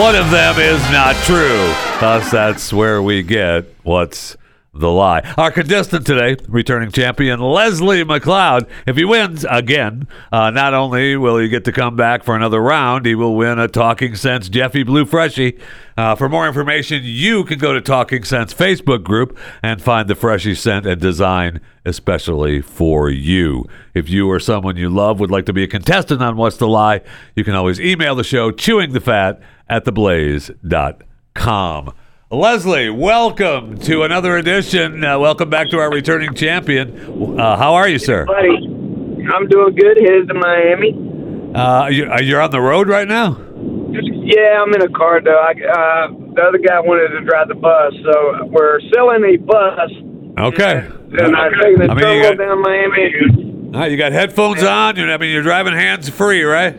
One 0.00 0.14
of 0.14 0.30
them 0.30 0.60
is 0.60 0.80
not 0.92 1.16
true. 1.24 1.74
Thus, 1.98 2.30
that's 2.30 2.72
where 2.72 3.02
we 3.02 3.24
get 3.24 3.64
what's 3.82 4.36
the 4.74 4.90
lie. 4.90 5.20
Our 5.36 5.50
contestant 5.50 6.06
today, 6.06 6.36
returning 6.48 6.90
champion 6.92 7.40
Leslie 7.40 8.04
McLeod. 8.04 8.68
If 8.86 8.96
he 8.96 9.04
wins 9.04 9.44
again, 9.50 10.08
uh, 10.32 10.50
not 10.50 10.72
only 10.72 11.16
will 11.16 11.36
he 11.36 11.48
get 11.48 11.64
to 11.66 11.72
come 11.72 11.94
back 11.94 12.24
for 12.24 12.34
another 12.34 12.60
round, 12.60 13.04
he 13.04 13.14
will 13.14 13.36
win 13.36 13.58
a 13.58 13.68
Talking 13.68 14.16
Sense 14.16 14.48
Jeffy 14.48 14.82
Blue 14.82 15.04
Freshie. 15.04 15.58
Uh, 15.96 16.14
for 16.14 16.28
more 16.28 16.48
information, 16.48 17.02
you 17.04 17.44
can 17.44 17.58
go 17.58 17.74
to 17.74 17.82
Talking 17.82 18.24
Sense 18.24 18.54
Facebook 18.54 19.04
group 19.04 19.38
and 19.62 19.82
find 19.82 20.08
the 20.08 20.14
Freshie 20.14 20.54
scent 20.54 20.86
and 20.86 21.00
design 21.00 21.60
especially 21.84 22.60
for 22.62 23.10
you. 23.10 23.66
If 23.92 24.08
you 24.08 24.30
or 24.30 24.38
someone 24.40 24.76
you 24.76 24.88
love 24.88 25.20
would 25.20 25.30
like 25.30 25.46
to 25.46 25.52
be 25.52 25.64
a 25.64 25.68
contestant 25.68 26.22
on 26.22 26.36
What's 26.36 26.56
the 26.56 26.68
Lie, 26.68 27.02
you 27.34 27.44
can 27.44 27.54
always 27.54 27.80
email 27.80 28.14
the 28.14 28.24
show 28.24 28.50
chewing 28.50 28.92
the 28.92 29.00
fat 29.00 29.40
at 29.68 29.84
theblaze.com. 29.84 30.62
Leslie, 32.32 32.88
welcome 32.88 33.76
to 33.80 34.04
another 34.04 34.38
edition. 34.38 35.04
Uh, 35.04 35.18
welcome 35.18 35.50
back 35.50 35.68
to 35.68 35.78
our 35.78 35.90
returning 35.90 36.32
champion. 36.32 37.38
Uh, 37.38 37.58
how 37.58 37.74
are 37.74 37.86
you, 37.86 37.98
sir? 37.98 38.24
Buddy, 38.24 38.48
I'm 39.30 39.46
doing 39.48 39.74
good. 39.74 39.98
Headed 40.00 40.28
to 40.28 40.34
Miami. 40.34 41.52
Uh, 41.54 41.88
you, 41.88 42.10
uh, 42.10 42.20
you're 42.22 42.40
on 42.40 42.50
the 42.50 42.60
road 42.60 42.88
right 42.88 43.06
now? 43.06 43.36
Yeah, 43.92 44.62
I'm 44.62 44.72
in 44.72 44.80
a 44.80 44.88
car 44.88 45.20
though. 45.20 45.36
I, 45.36 45.50
uh, 45.50 46.08
the 46.34 46.42
other 46.48 46.56
guy 46.56 46.80
wanted 46.80 47.08
to 47.08 47.20
drive 47.20 47.48
the 47.48 47.54
bus, 47.54 47.92
so 48.02 48.46
we're 48.46 48.80
selling 48.94 49.24
a 49.24 49.36
bus. 49.36 49.90
Okay. 50.38 50.88
And 51.20 51.36
I'm 51.36 51.52
taking 51.60 51.80
the 51.80 51.90
I 51.90 51.94
mean, 51.94 52.22
got- 52.22 52.38
down 52.38 52.62
Miami. 52.62 53.74
All 53.74 53.80
right, 53.80 53.90
you 53.90 53.98
got 53.98 54.12
headphones 54.12 54.62
on. 54.62 54.98
I 54.98 55.18
mean, 55.18 55.30
you're 55.30 55.42
driving 55.42 55.74
hands 55.74 56.08
free, 56.08 56.42
right? 56.44 56.74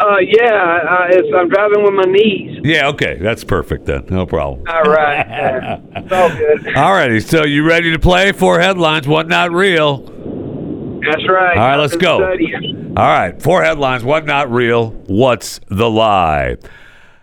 Uh, 0.00 0.18
yeah, 0.18 0.78
uh, 0.88 1.06
it's, 1.08 1.28
I'm 1.34 1.48
driving 1.48 1.82
with 1.82 1.94
my 1.94 2.04
knees. 2.04 2.60
Yeah, 2.64 2.88
okay. 2.88 3.18
That's 3.20 3.44
perfect 3.44 3.86
then. 3.86 4.04
No 4.10 4.26
problem. 4.26 4.64
All 4.68 4.82
right, 4.82 5.26
yeah. 5.28 5.80
it's 5.96 6.12
all 6.12 6.28
good. 6.28 6.76
All 6.76 6.92
righty. 6.92 7.20
So 7.20 7.44
you 7.44 7.66
ready 7.66 7.92
to 7.92 7.98
play? 7.98 8.32
Four 8.32 8.60
headlines, 8.60 9.08
one 9.08 9.28
not 9.28 9.52
real. 9.52 9.98
That's 9.98 11.28
right. 11.28 11.56
All 11.56 11.68
right, 11.68 11.76
let's 11.76 11.96
go. 11.96 12.18
studying. 12.18 12.94
All 12.96 13.06
right, 13.06 13.40
four 13.40 13.62
headlines, 13.62 14.04
one 14.04 14.26
not 14.26 14.50
real. 14.50 14.90
What's 15.06 15.60
the 15.68 15.88
lie? 15.88 16.56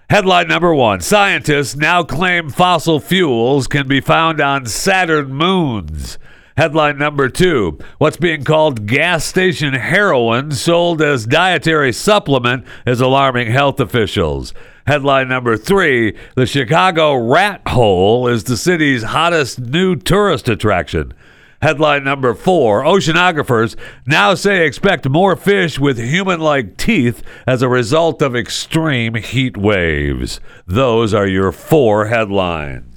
Headline 0.09 0.47
number 0.47 0.74
one 0.76 0.99
Scientists 0.99 1.76
now 1.76 2.03
claim 2.03 2.49
fossil 2.49 2.99
fuels 2.99 3.67
can 3.67 3.88
be 3.88 3.99
found 3.99 4.39
on 4.39 4.65
Saturn 4.67 5.34
moons. 5.34 6.19
Headline 6.56 6.99
number 6.99 7.30
two 7.30 7.80
What's 7.97 8.18
being 8.18 8.43
called 8.43 8.86
gas 8.86 9.26
station 9.26 9.74
heroin 9.74 10.51
sold 10.51 11.01
as 11.01 11.26
dietary 11.26 11.91
supplement 11.91 12.66
is 12.86 13.01
alarming 13.01 13.51
health 13.51 13.80
officials. 13.80 14.54
Headline 14.86 15.28
number 15.30 15.58
three 15.58 16.16
The 16.36 16.45
Chicago 16.45 17.16
Rat 17.16 17.62
Hole 17.68 18.28
is 18.28 18.43
the 18.43 18.58
city's 18.58 19.01
hottest 19.04 19.60
new 19.60 19.95
tourist 19.95 20.47
attraction. 20.47 21.14
Headline 21.64 22.04
number 22.04 22.36
four 22.36 22.84
Oceanographers 22.84 23.76
now 24.06 24.36
say 24.36 24.68
expect 24.68 25.10
more 25.10 25.36
fish 25.36 25.80
with 25.80 25.97
human 25.97 26.39
like 26.39 26.78
teeth 26.78 27.24
as 27.47 27.64
a 27.64 27.70
result 27.70 28.22
of 28.22 28.36
extreme 28.36 29.16
heat 29.16 29.58
waves. 29.58 30.39
Those 30.68 31.16
are 31.16 31.26
your 31.26 31.51
four 31.51 32.08
headlines. 32.08 32.93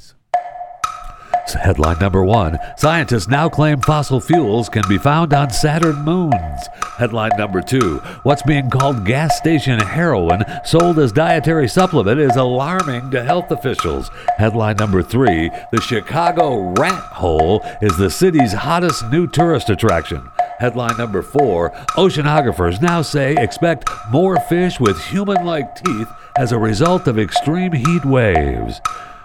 Headline 1.55 1.99
number 1.99 2.25
one 2.25 2.59
Scientists 2.77 3.29
now 3.29 3.49
claim 3.49 3.81
fossil 3.81 4.21
fuels 4.21 4.69
can 4.69 4.83
be 4.89 4.99
found 4.99 5.33
on 5.33 5.51
Saturn 5.51 5.97
moons. 6.05 6.69
Headline 6.99 7.31
number 7.39 7.63
two 7.63 7.99
What's 8.25 8.43
being 8.43 8.71
called 8.71 9.07
gas 9.07 9.37
station 9.37 9.79
heroin 9.79 10.45
sold 10.65 10.99
as 10.99 11.13
dietary 11.13 11.69
supplement 11.69 12.19
is 12.19 12.37
alarming 12.37 13.11
to 13.13 13.23
health 13.23 13.51
officials. 13.51 14.11
Headline 14.39 14.77
number 14.77 15.03
three 15.03 15.51
The 15.73 15.81
Chicago 15.81 16.73
Rat 16.79 17.03
Hole 17.13 17.63
is 17.81 17.97
the 17.97 18.11
city's 18.11 18.53
hottest 18.53 19.09
new 19.11 19.27
tourist 19.27 19.71
attraction. 19.71 20.31
Headline 20.59 20.97
number 20.97 21.23
four 21.23 21.71
Oceanographers 21.97 22.81
now 22.81 23.03
say 23.03 23.35
expect 23.39 23.89
more 24.11 24.41
fish 24.41 24.81
with 24.81 25.03
human 25.05 25.45
like 25.45 25.75
teeth 25.75 26.09
as 26.39 26.53
a 26.53 26.59
result 26.59 27.07
of 27.07 27.19
extreme 27.19 27.73
heat 27.73 28.05
waves. 28.05 28.81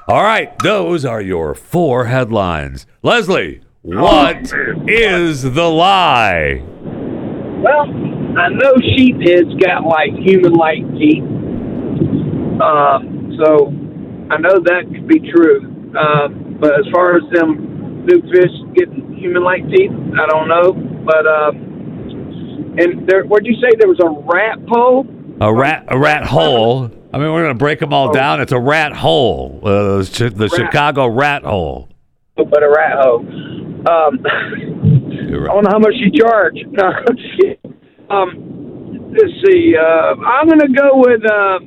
All 0.07 0.23
right, 0.23 0.57
those 0.63 1.05
are 1.05 1.21
your 1.21 1.53
four 1.53 2.05
headlines. 2.05 2.87
Leslie, 3.03 3.61
what 3.83 4.51
is 4.87 5.43
the 5.43 5.69
lie? 5.69 6.63
Well, 7.63 7.85
I 8.37 8.49
know 8.49 8.73
sheepheads 8.97 9.61
got 9.61 9.83
like 9.85 10.11
human-like 10.13 10.81
teeth, 10.97 11.23
uh, 12.59 12.99
so 13.37 13.67
I 14.31 14.37
know 14.41 14.57
that 14.59 14.85
could 14.91 15.07
be 15.07 15.19
true. 15.31 15.93
Uh, 15.95 16.29
but 16.59 16.73
as 16.79 16.85
far 16.91 17.17
as 17.17 17.23
them 17.33 18.05
new 18.05 18.21
fish 18.33 18.51
getting 18.75 19.15
human-like 19.17 19.69
teeth, 19.69 19.91
I 20.19 20.25
don't 20.25 20.47
know. 20.47 20.73
But 21.05 21.27
uh, 21.27 21.51
and 22.81 23.07
there, 23.07 23.23
what'd 23.25 23.45
you 23.45 23.55
say? 23.61 23.69
There 23.77 23.87
was 23.87 23.99
a 23.99 24.09
rat 24.09 24.57
hole. 24.67 25.05
A 25.41 25.53
rat, 25.53 25.85
a 25.89 25.99
rat 25.99 26.25
hole. 26.25 26.89
I 27.13 27.17
mean, 27.17 27.33
we're 27.33 27.43
going 27.43 27.53
to 27.53 27.59
break 27.59 27.79
them 27.79 27.93
all 27.93 28.13
down. 28.13 28.39
It's 28.39 28.53
a 28.53 28.59
rat 28.59 28.93
hole, 28.93 29.59
uh, 29.63 29.97
the 29.97 30.51
Chicago 30.55 31.07
rat 31.07 31.43
hole. 31.43 31.89
but 32.35 32.63
a 32.63 32.69
rat 32.69 32.97
hole. 32.99 33.19
Um, 33.89 34.19
You're 35.27 35.49
I 35.49 35.53
don't 35.53 35.63
know 35.63 35.71
how 35.71 35.79
much 35.79 35.93
you 35.95 36.11
charge. 36.11 36.55
No, 36.71 36.85
I'm 36.85 37.17
just 37.17 37.37
kidding. 37.37 37.57
um, 38.09 39.11
let's 39.11 39.33
see. 39.45 39.73
Uh, 39.77 40.15
I'm 40.23 40.47
going 40.47 40.59
to 40.59 40.71
go 40.71 40.91
with 40.95 41.21
uh, 41.25 41.59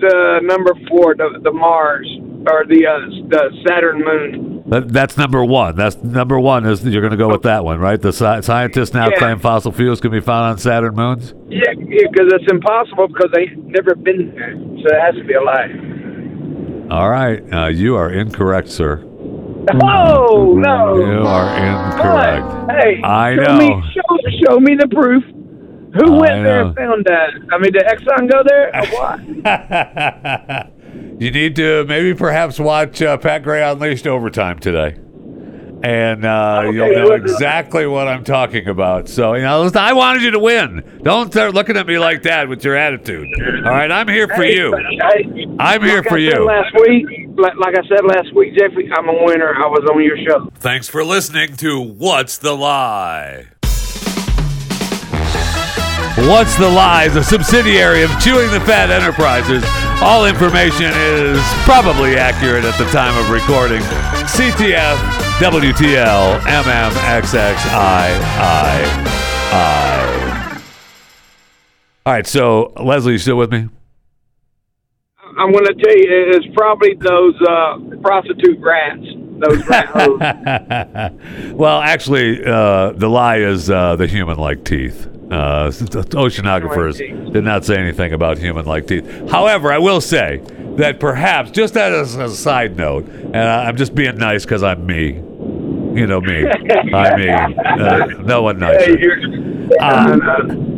the 0.00 0.40
number 0.42 0.72
four, 0.88 1.14
the, 1.14 1.38
the 1.42 1.52
Mars 1.52 2.08
or 2.50 2.64
the 2.66 2.86
uh, 2.86 3.28
the 3.28 3.50
Saturn 3.66 4.02
moon. 4.04 4.53
That, 4.66 4.88
that's 4.88 5.16
number 5.18 5.44
one. 5.44 5.76
That's 5.76 5.96
number 6.02 6.40
one. 6.40 6.64
Is 6.64 6.82
you're 6.84 7.02
going 7.02 7.10
to 7.10 7.16
go 7.18 7.28
with 7.28 7.42
that 7.42 7.64
one, 7.64 7.78
right? 7.80 8.00
The 8.00 8.12
sci- 8.12 8.40
scientists 8.40 8.94
now 8.94 9.08
Yeah. 9.10 9.18
claim 9.18 9.38
fossil 9.38 9.72
fuels 9.72 10.00
can 10.00 10.10
be 10.10 10.20
found 10.20 10.52
on 10.52 10.58
Saturn 10.58 10.94
moons. 10.94 11.34
Yeah, 11.48 11.74
because 11.74 12.32
it's 12.32 12.50
impossible 12.50 13.08
because 13.08 13.30
they've 13.34 13.56
never 13.58 13.94
been 13.94 14.34
there, 14.34 14.54
so 14.54 14.86
it 14.96 15.00
has 15.00 15.14
to 15.16 15.24
be 15.24 15.34
a 15.34 15.42
lie. 15.42 15.70
All 16.90 17.10
right, 17.10 17.42
uh, 17.52 17.66
you 17.66 17.96
are 17.96 18.10
incorrect, 18.10 18.68
sir. 18.70 19.02
Oh 19.82 20.54
no! 20.58 20.96
You 20.96 21.26
are 21.26 21.56
incorrect. 21.56 22.46
What? 22.46 22.70
Hey, 22.76 23.00
I 23.02 23.34
show 23.36 23.42
know. 23.42 23.58
Me, 23.58 23.82
show, 23.94 24.18
show 24.46 24.60
me 24.60 24.76
the 24.78 24.88
proof. 24.88 25.24
Who 25.24 26.12
went 26.18 26.42
there 26.42 26.62
and 26.62 26.74
found 26.76 27.04
that? 27.06 27.30
I 27.52 27.58
mean, 27.58 27.72
did 27.72 27.84
Exxon 27.84 28.28
go 28.30 28.42
there 28.46 28.74
or 28.74 28.86
what? 28.98 30.70
you 31.18 31.30
need 31.30 31.56
to 31.56 31.84
maybe 31.86 32.14
perhaps 32.14 32.58
watch 32.58 33.00
uh, 33.02 33.16
Pat 33.18 33.42
Gray 33.42 33.62
Unleashed 33.62 34.06
overtime 34.06 34.58
today. 34.58 34.96
And 35.82 36.24
uh, 36.24 36.62
Okay, 36.64 36.72
you'll 36.76 36.94
know 36.94 37.12
exactly 37.12 37.86
what 37.86 38.08
I'm 38.08 38.24
talking 38.24 38.68
about. 38.68 39.06
So, 39.06 39.34
you 39.34 39.42
know, 39.42 39.62
listen, 39.62 39.76
I 39.76 39.92
wanted 39.92 40.22
you 40.22 40.30
to 40.30 40.38
win. 40.38 41.00
Don't 41.02 41.30
start 41.30 41.52
looking 41.52 41.76
at 41.76 41.86
me 41.86 41.98
like 41.98 42.22
that 42.22 42.48
with 42.48 42.64
your 42.64 42.74
attitude. 42.74 43.28
All 43.66 43.70
right, 43.70 43.90
I'm 43.90 44.08
here 44.08 44.26
for 44.26 44.42
Hey, 44.44 44.56
you. 44.56 44.74
hey, 44.74 45.46
I'm 45.60 45.82
here 45.82 45.96
like 45.96 46.08
for 46.08 46.16
I 46.16 46.30
said 46.30 46.38
you. 46.38 46.44
Last 46.46 46.74
week, 46.80 47.06
like, 47.36 47.52
like 47.58 47.74
I 47.76 47.86
said 47.86 48.02
last 48.06 48.34
week, 48.34 48.54
Jeffrey, 48.58 48.90
I'm 48.96 49.08
a 49.10 49.24
winner. 49.24 49.54
I 49.54 49.66
was 49.66 49.86
on 49.92 50.02
your 50.02 50.16
show. 50.26 50.48
Thanks 50.54 50.88
for 50.88 51.04
listening 51.04 51.54
to 51.56 51.82
What's 51.82 52.38
the 52.38 52.56
Lie? 52.56 53.48
What's 56.16 56.54
the 56.56 56.68
Lie 56.68 57.06
a 57.06 57.24
subsidiary 57.24 58.04
of 58.04 58.10
Chewing 58.20 58.48
the 58.52 58.60
Fat 58.60 58.88
Enterprises. 58.88 59.64
All 60.00 60.26
information 60.26 60.92
is 60.94 61.42
probably 61.64 62.16
accurate 62.16 62.64
at 62.64 62.78
the 62.78 62.84
time 62.92 63.18
of 63.18 63.30
recording. 63.30 63.82
CTF, 64.30 64.94
WTL, 65.40 66.38
MMXXII. 66.38 67.74
All 72.06 72.12
right, 72.12 72.26
so 72.28 72.72
Leslie, 72.80 73.14
you 73.14 73.18
still 73.18 73.36
with 73.36 73.50
me? 73.50 73.68
I'm 75.36 75.50
going 75.50 75.64
to 75.64 75.74
tell 75.74 75.96
you, 75.96 76.06
it's 76.32 76.46
probably 76.54 76.94
those 76.94 77.34
uh, 77.42 77.78
prostitute 78.00 78.60
rats, 78.60 79.04
those 79.40 79.66
well, 81.54 81.80
actually, 81.80 82.44
uh, 82.44 82.92
the 82.92 83.08
lie 83.08 83.38
is 83.38 83.68
uh, 83.68 83.96
the 83.96 84.06
human-like 84.06 84.62
teeth. 84.64 85.08
Uh, 85.30 85.68
oceanographers 85.68 86.98
did 87.32 87.44
not 87.44 87.64
say 87.64 87.76
anything 87.76 88.12
about 88.12 88.38
human-like 88.38 88.86
teeth. 88.86 89.30
However, 89.30 89.72
I 89.72 89.78
will 89.78 90.00
say 90.00 90.42
that 90.76 91.00
perhaps, 91.00 91.50
just 91.50 91.76
as 91.76 92.14
a 92.16 92.28
side 92.28 92.76
note, 92.76 93.06
and 93.06 93.36
I'm 93.36 93.76
just 93.76 93.94
being 93.94 94.16
nice 94.18 94.44
because 94.44 94.62
I'm 94.62 94.84
me, 94.86 95.14
you 95.98 96.06
know 96.06 96.20
me. 96.20 96.46
I 96.92 97.16
mean, 97.16 97.58
uh, 97.58 98.06
no 98.22 98.42
one 98.42 98.58
knows. 98.58 98.82
Uh, 99.80 100.18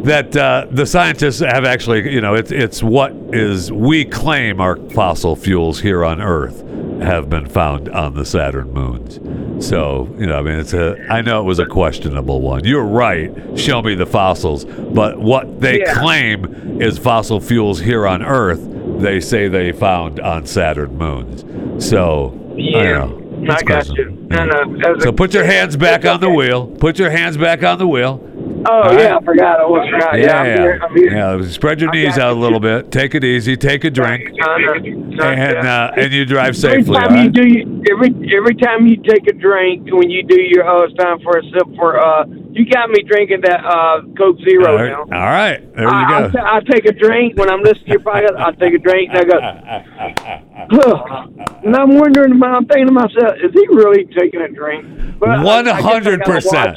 that 0.05 0.34
uh, 0.36 0.64
the 0.70 0.86
scientists 0.86 1.40
have 1.40 1.64
actually, 1.64 2.11
you 2.12 2.20
know, 2.20 2.34
it's 2.34 2.53
it's 2.53 2.84
what 2.84 3.12
is 3.32 3.72
we 3.72 4.05
claim 4.05 4.61
are 4.61 4.76
fossil 4.90 5.34
fuels 5.34 5.80
here 5.80 6.05
on 6.05 6.20
Earth 6.20 6.62
have 7.03 7.28
been 7.30 7.47
found 7.47 7.88
on 7.90 8.14
the 8.14 8.24
Saturn 8.24 8.72
moons. 8.72 9.18
So 9.66 10.09
you 10.18 10.26
know, 10.26 10.38
I 10.38 10.42
mean, 10.42 10.59
it's 10.59 10.74
a. 10.74 10.97
I 11.11 11.22
know 11.22 11.40
it 11.40 11.44
was 11.44 11.59
a 11.59 11.66
questionable 11.66 12.40
one. 12.40 12.64
You're 12.64 12.84
right. 12.84 13.32
Show 13.59 13.82
me 13.82 13.94
the 13.94 14.07
fossils, 14.07 14.64
but 14.64 15.18
what 15.20 15.61
they 15.61 15.80
Yeah. 15.80 15.94
claim 15.94 16.80
is 16.80 16.99
fossil 16.99 17.40
fuels 17.40 17.80
here 17.80 18.07
on 18.07 18.22
Earth, 18.22 18.61
they 18.99 19.20
say 19.20 19.49
they 19.49 19.72
found 19.72 20.20
on 20.20 20.47
Saturn 20.47 20.97
moons. 20.97 21.44
So 21.86 22.38
I 22.55 22.59
Yeah, 22.59 22.82
know. 22.99 23.22
I 23.51 23.62
got 23.62 23.88
you. 23.97 24.26
I 24.30 24.44
know. 24.47 24.76
As 24.90 24.97
a- 24.99 25.01
So 25.03 25.12
put 25.12 25.32
your 25.34 25.44
hands 25.44 25.76
back 25.76 26.05
on 26.05 26.20
the 26.20 26.30
wheel. 26.30 26.66
Put 26.66 26.99
your 26.99 27.11
hands 27.11 27.36
back 27.36 27.62
on 27.62 27.78
the 27.78 27.86
wheel. 27.86 28.20
Oh 28.69 28.81
right. 28.81 28.99
yeah, 28.99 29.17
I 29.17 29.25
forgot. 29.25 29.61
I 29.61 29.62
almost 29.62 29.91
forgot. 29.91 30.19
Yeah, 30.19 30.39
I'm 30.41 30.47
here. 30.47 30.81
I'm 30.83 30.97
here. 30.97 31.11
yeah. 31.12 31.49
Spread 31.49 31.81
your 31.81 31.91
I 31.91 31.93
knees 31.93 32.19
out 32.19 32.37
a 32.37 32.41
little 32.41 32.61
bit. 32.61 32.91
Take 32.91 33.14
it 33.14 33.23
easy. 33.25 33.57
Take 33.57 33.85
a 33.85 33.91
drink, 33.91 34.31
I 34.43 35.33
and 35.33 35.67
uh, 35.67 35.93
and 35.97 36.12
you 36.12 36.25
drive 36.25 36.57
every 36.64 36.83
safely. 36.83 36.97
all 36.97 37.09
time 37.09 37.25
you 37.25 37.31
do, 37.31 37.83
every 37.91 38.11
every 38.37 38.55
time 38.57 38.87
you 38.87 38.97
take 39.03 39.27
a 39.29 39.33
drink, 39.33 39.89
when 39.93 40.11
you 40.11 40.23
do 40.27 40.41
your 40.41 40.69
oh, 40.69 40.83
it's 40.85 40.95
time 40.95 41.21
for 41.21 41.39
a 41.39 41.43
sip 41.45 41.67
for 41.77 41.99
uh, 42.05 42.25
you 42.51 42.64
got 42.71 42.91
me 42.91 43.03
drinking 43.07 43.43
that 43.43 43.64
uh 43.64 44.03
Coke 44.17 44.39
Zero 44.49 44.67
All 44.67 44.77
right. 44.77 44.91
now. 44.91 45.01
All 45.01 45.27
right. 45.31 45.75
There 45.77 45.89
I, 45.89 46.01
you 46.01 46.14
I'll, 46.17 46.31
go. 46.31 46.39
ta- 46.39 46.47
I'll 46.47 46.62
take 46.62 46.87
a 46.87 46.93
drink 46.93 47.37
when 47.39 47.51
I'm 47.51 47.61
listening 47.62 47.85
to 47.87 47.91
your 47.93 48.01
podcast. 48.01 48.37
I'll 48.39 48.55
take 48.55 48.75
a 48.75 48.79
drink 48.79 49.11
and 49.12 49.19
I 49.19 49.25
go, 49.25 49.41
huh. 49.41 51.27
and 51.64 51.77
I'm 51.77 51.95
wondering, 51.99 52.43
I'm 52.43 52.67
thinking 52.67 52.87
to 52.87 52.93
myself, 52.93 53.37
is 53.43 53.53
he 53.53 53.67
really 53.69 54.07
taking 54.19 54.41
a 54.41 54.49
drink? 54.49 55.19
But 55.19 55.31
I- 55.31 55.43
I 55.69 56.77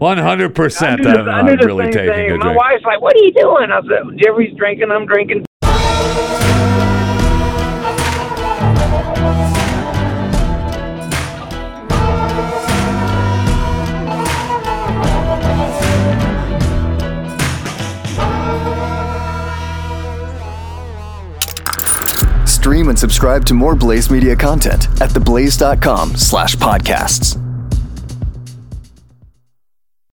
guess 0.00 0.02
I 0.02 0.14
gotta 0.14 0.22
100%. 0.22 0.26
watch 0.26 0.38
you. 0.38 0.44
I 0.44 0.48
percent. 0.48 0.96
do 0.98 1.04
the- 1.04 1.18
I'm 1.18 1.28
I 1.28 1.42
not 1.42 1.50
do 1.50 1.56
the 1.56 1.66
really 1.66 1.92
taking 1.92 2.14
thing. 2.14 2.30
a 2.32 2.36
My 2.36 2.42
drink. 2.44 2.58
wife's 2.58 2.84
like, 2.84 3.00
"What 3.00 3.14
are 3.14 3.18
you 3.24 3.32
doing?" 3.32 3.70
I 3.72 3.80
said, 3.82 4.18
"Jeffrey's 4.22 4.54
drinking. 4.56 4.90
I'm 4.90 5.06
drinking." 5.06 5.44
Stream 22.44 22.88
and 22.88 22.98
subscribe 22.98 23.44
to 23.46 23.54
more 23.54 23.74
Blaze 23.76 24.10
Media 24.10 24.34
content 24.34 24.86
at 25.00 25.10
theblaze.com 25.10 26.16
slash 26.16 26.56
podcasts. 26.56 27.40